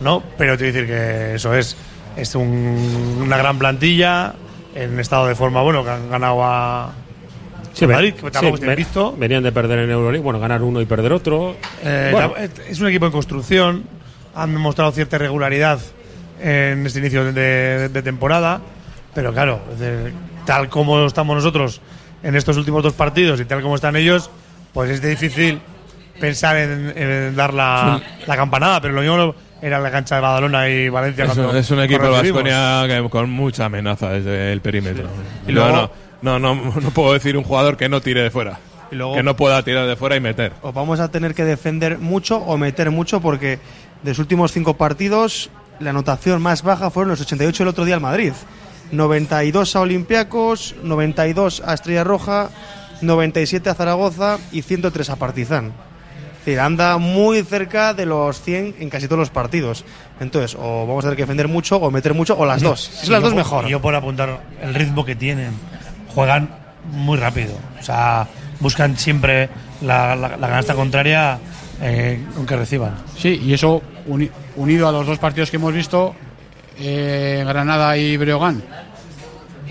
[0.00, 0.22] ¿no?
[0.36, 1.76] Pero te voy a decir que eso es.
[2.16, 4.34] Es un- una gran plantilla
[4.74, 6.92] en estado de forma bueno que han ganado a.
[7.72, 9.14] Sí, Madrid, que sí, está ve- invicto.
[9.16, 11.56] venían de perder en Euroleague, bueno, ganar uno y perder otro.
[11.82, 12.34] Eh, Bueno,
[12.68, 13.84] es un equipo en construcción.
[14.34, 15.78] Han demostrado cierta irregularidad
[16.40, 18.60] en este inicio de, de- de temporada.
[19.14, 19.60] Pero claro,
[20.46, 21.80] tal como estamos nosotros
[22.22, 24.30] en estos últimos dos partidos y tal como están ellos,
[24.72, 25.60] pues es difícil
[26.20, 28.80] pensar en, en dar la, la campanada.
[28.80, 31.24] Pero lo mismo era la cancha de Badalona y Valencia.
[31.24, 32.10] Es, un- es un equipo de.
[32.10, 35.06] Baskonia con mucha amenaza desde el perímetro.
[35.46, 35.90] Y Y luego-
[36.20, 38.58] no, no, no, no puedo decir un jugador que no tire de fuera.
[38.90, 40.52] Y luego- que no pueda tirar de fuera y meter.
[40.74, 43.58] vamos a tener que defender mucho o meter mucho porque
[44.02, 45.48] de los últimos cinco partidos
[45.80, 48.32] la anotación más baja fueron los 88 el otro día al Madrid.
[48.90, 52.50] 92 a Olympiacos, 92 a Estrella Roja,
[53.00, 55.72] 97 a Zaragoza y 103 a Partizan.
[56.42, 59.84] Es decir, anda muy cerca de los 100 en casi todos los partidos.
[60.20, 62.80] Entonces, o vamos a tener que defender mucho o meter mucho o las dos.
[62.80, 63.66] Si son las yo dos mejor.
[63.68, 65.52] Yo por apuntar el ritmo que tienen,
[66.14, 66.50] juegan
[66.90, 67.54] muy rápido.
[67.80, 68.26] O sea,
[68.58, 69.48] buscan siempre
[69.82, 71.38] la, la, la canasta contraria
[71.80, 72.94] eh, aunque reciban.
[73.16, 76.14] Sí, y eso uni- unido a los dos partidos que hemos visto,
[76.78, 78.62] eh, Granada y Breogán,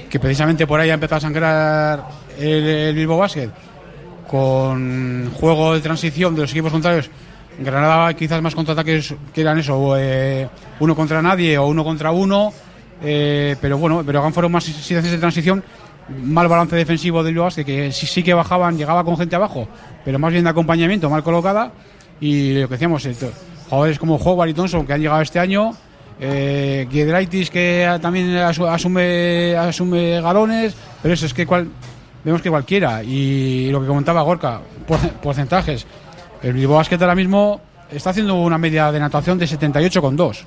[0.09, 2.03] que precisamente por ahí ha empezado a sangrar
[2.37, 3.49] el, el Bilbao Basket,
[4.31, 7.09] con juego de transición de los equipos contrarios.
[7.59, 10.47] Granada quizás más contraataques que eran eso, eh,
[10.79, 12.53] uno contra nadie o uno contra uno,
[13.03, 15.61] eh, pero bueno, Breogán fueron más situaciones de transición,
[16.23, 19.67] mal balance defensivo Bilbao Basket, que sí, que bajaban, llegaba con gente abajo,
[20.05, 21.71] pero más bien de acompañamiento, mal colocada,
[22.21, 23.15] y lo que decíamos, eh,
[23.69, 25.71] jugadores como Howard y Thompson que han llegado este año,
[26.19, 31.67] eh, Giedraitis que también asu- asume, asume galones, pero eso es que cual,
[32.23, 33.03] vemos que cualquiera.
[33.03, 35.85] Y lo que comentaba Gorka, por- porcentajes.
[36.43, 37.61] El Bilbao Basket ahora mismo
[37.91, 40.43] está haciendo una media de natación de 78,2.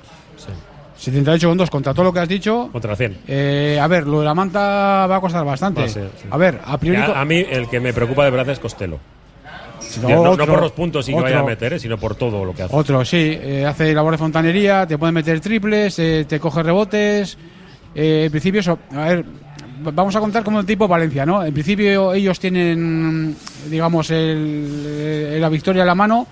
[0.97, 2.69] 78 con 2 contra todo lo que has dicho.
[2.71, 3.17] Contra 100.
[3.27, 5.83] Eh, a ver, lo de la manta va a costar bastante.
[5.83, 6.27] A ser, sí.
[6.31, 7.01] A ver, a priori.
[7.01, 8.99] A, a mí el que me preocupa de verdad es Costello.
[10.01, 12.15] No, no, no otro- por los puntos y que vaya a meter, eh, sino por
[12.15, 12.75] todo lo que hace.
[12.75, 13.17] Otro, sí.
[13.39, 17.37] eh, hace labor de fontanería, te puede meter triples, te coge rebotes.
[17.93, 19.25] En principio, eso, a ver,
[19.93, 21.43] vamos a contar como el tipo Valencia, ¿no?
[21.43, 23.35] En principio ellos tienen,
[23.69, 26.27] digamos, el- eh, la victoria en la mano.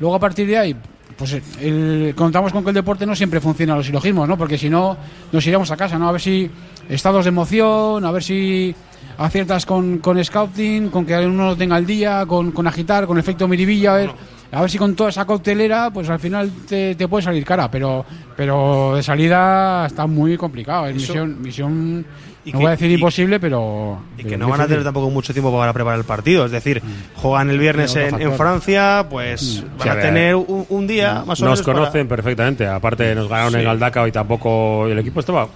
[0.00, 0.76] Luego a partir de ahí,
[1.16, 4.36] pues eh, el- contamos con que el deporte no siempre funciona a los silogismos, ¿no?
[4.38, 4.96] Porque si no,
[5.30, 6.08] nos iremos a casa, ¿no?
[6.08, 6.50] A ver si
[6.88, 8.74] estados de emoción, a ver si
[9.18, 13.18] aciertas con, con scouting, con que uno lo tenga al día, con, con agitar, con
[13.18, 14.10] efecto miribilla, a ver,
[14.50, 17.70] a ver si con toda esa coctelera, pues al final te, te puede salir cara,
[17.70, 18.04] pero,
[18.36, 20.86] pero de salida está muy complicado.
[20.86, 22.06] Es Eso- misión, misión
[22.44, 24.00] y no que- voy a decir y- imposible, pero.
[24.18, 26.44] Y que no van a tener tampoco mucho tiempo para preparar el partido.
[26.46, 26.82] Es decir,
[27.16, 28.32] juegan el viernes en.
[28.34, 31.62] Francia, pues Sí, van a tener un, un día más o Nos menos.
[31.62, 32.66] para- conocen perfectamente.
[32.66, 33.58] Aparte, nos ganaron Sí.
[33.58, 34.86] en Galdaca y tampoco.
[34.88, 35.48] El equipo estaba.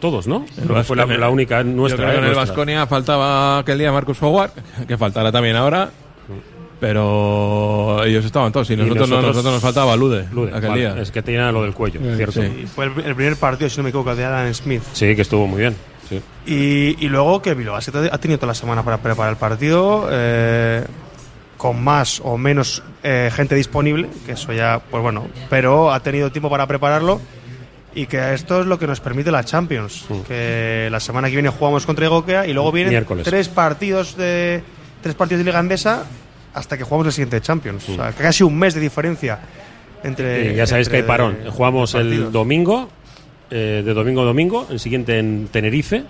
[0.00, 0.44] Todos, ¿no?
[0.84, 1.96] Fue la, la única Yo nuestra.
[2.06, 2.44] creo que eh, en el nuestra.
[2.54, 4.50] Vasconia faltaba aquel día Marcus Howard,
[4.88, 5.90] que faltará también ahora.
[6.82, 11.00] Pero ellos estaban todos y nosotros, no- nosotros nos faltaba Lude, Lude, aquel vale, día.
[11.00, 12.42] Es que tenía lo del cuello, cierto.
[12.44, 14.82] Y fue el, el primer partido, si no me equivoco, de Alan Smith.
[14.92, 15.76] Sí, que estuvo muy bien.
[16.08, 16.20] Sí.
[16.44, 20.84] Y, y luego que Bilbao ha tenido toda la semana para preparar el partido, eh,
[21.56, 26.30] con más o menos eh, gente disponible, que eso ya, pues bueno, pero ha tenido
[26.32, 27.20] tiempo para prepararlo
[27.94, 31.48] y que esto es lo que nos permite la Champions, que la semana que viene
[31.50, 33.24] jugamos contra Egokea y luego vienen Miércoles.
[33.24, 34.64] tres partidos de
[35.00, 36.04] tres partidos de Liga Andesa
[36.54, 39.38] hasta que jugamos el siguiente Champions, o sea, casi un mes de diferencia
[40.04, 41.38] entre Y ya sabéis que hay parón.
[41.50, 42.88] Jugamos el domingo,
[43.50, 46.02] eh, de domingo a domingo, el siguiente en Tenerife.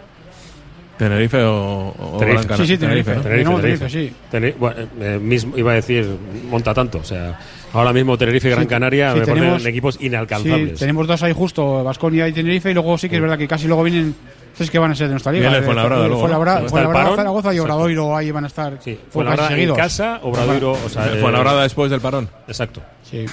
[0.98, 2.44] Tenerife o, o Tenerife.
[2.46, 2.56] Gran Canaria.
[2.66, 3.14] Sí, sí, Tenerife.
[3.16, 3.86] Tenerife, No, Tenerife.
[4.30, 4.56] Tenerife, sí.
[4.58, 6.06] Bueno, eh, mismo, iba a decir,
[6.48, 6.98] monta tanto.
[6.98, 7.38] O sea,
[7.72, 10.70] ahora mismo Tenerife y Gran Sí, Canaria sí, me tenemos- parecen equipos inalcanzables.
[10.70, 13.48] Sí, tenemos dos ahí justo, Vasconia y Tenerife, y luego sí que es verdad que
[13.48, 14.14] casi luego vienen
[14.56, 15.48] tres que van a ser de nuestra liga.
[15.48, 17.16] El Eh, Fuenlabrada eh, luego, Fuenlabrada, Fuenlabrada.
[17.16, 17.58] Zaragoza y.
[17.58, 18.78] Obradoiro ahí van a estar.
[18.80, 20.72] Sí, fue Fuenlabrada en casa, Obradoiro.
[20.72, 22.28] O sea, eh, Fuenlabrada después del parón.
[22.46, 22.80] Exacto.
[23.08, 23.24] Sí.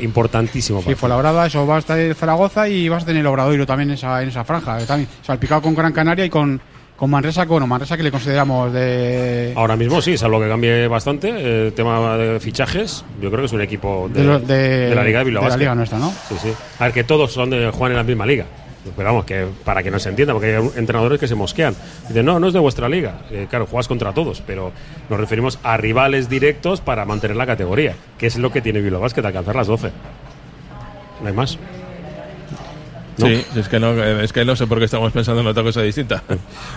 [0.00, 0.78] Importantísimo.
[0.78, 0.98] Sí, partido.
[0.98, 3.90] fue la brada, eso va a estar el Zaragoza y vas a tener Obradoiro también
[3.90, 4.78] en esa, en esa franja.
[4.78, 6.60] que También, salpicado con Gran Canaria y con,
[6.96, 10.86] con Manresa, que, bueno, Manresa que le consideramos de, Ahora mismo sí, salvo que cambie
[10.86, 13.04] bastante el tema de fichajes.
[13.20, 15.44] Yo creo que es un equipo de, De lo- de- de la Liga de Bilbao
[15.44, 16.12] de la liga nuestra, ¿no?
[16.28, 16.52] Sí, sí.
[16.78, 18.44] A ver, que todos son de, juegan en la misma liga.
[18.96, 21.74] Pero vamos, que para que no se entienda, porque hay entrenadores que se mosquean.
[22.08, 23.20] Dicen, no, no es de vuestra liga.
[23.30, 24.72] Eh, claro, juegas contra todos, pero
[25.08, 29.00] nos referimos a rivales directos para mantener la categoría, que es lo que tiene Bilbao
[29.00, 29.90] Basket, alcanzar las 12.
[31.20, 31.58] No hay más.
[33.18, 33.26] ¿No?
[33.26, 35.82] Sí, es que, no, es que no sé por qué estamos pensando en otra cosa
[35.82, 36.22] distinta.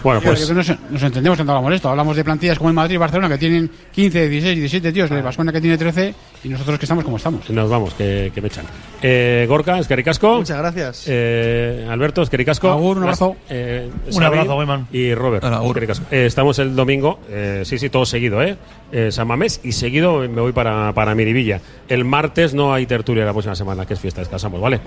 [0.04, 0.48] Bueno, que nos,
[0.92, 1.90] nos entendemos cuando hablamos de esto.
[1.90, 5.24] Hablamos de plantillas como el Madrid y Barcelona, que tienen 15, 16, 17 tíos, el
[5.24, 6.14] Vasconia que tiene 13,
[6.44, 7.50] y nosotros que estamos como estamos.
[7.50, 8.66] Nos vamos, que, que me echan.
[9.02, 10.38] Eh, Gorka, Escaricasco.
[10.38, 11.06] Muchas gracias.
[11.08, 12.70] Eh, Alberto, Escaricasco.
[12.70, 13.36] Agur, un abrazo.
[13.50, 14.88] Eh, Un abrazo, Weyman.
[14.92, 15.44] Y Robert.
[15.44, 16.06] Escaricasco.
[16.12, 18.58] Eh, estamos el domingo, eh, sí, sí, todo seguido, ¿eh?
[18.92, 21.62] eh San Mamés y seguido me voy para, para Miribilla.
[21.88, 24.82] El martes no hay tertulia la próxima semana, que es fiesta, descansamos, ¿vale?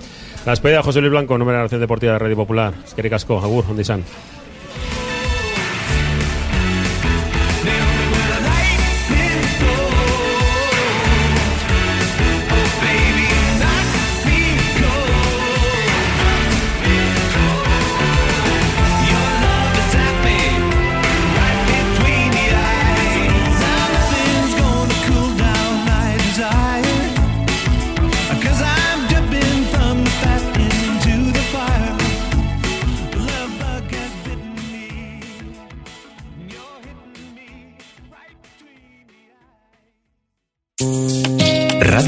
[0.45, 2.73] La despedida de José Luis Blanco, número de la Deportiva de Radio Popular.
[2.85, 3.83] Escaricasco, Agur, donde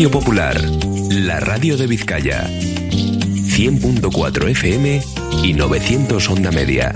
[0.01, 0.59] Radio Popular,
[1.11, 2.47] la radio de Vizcaya.
[2.47, 4.99] 100.4 FM
[5.43, 6.95] y 900 onda media.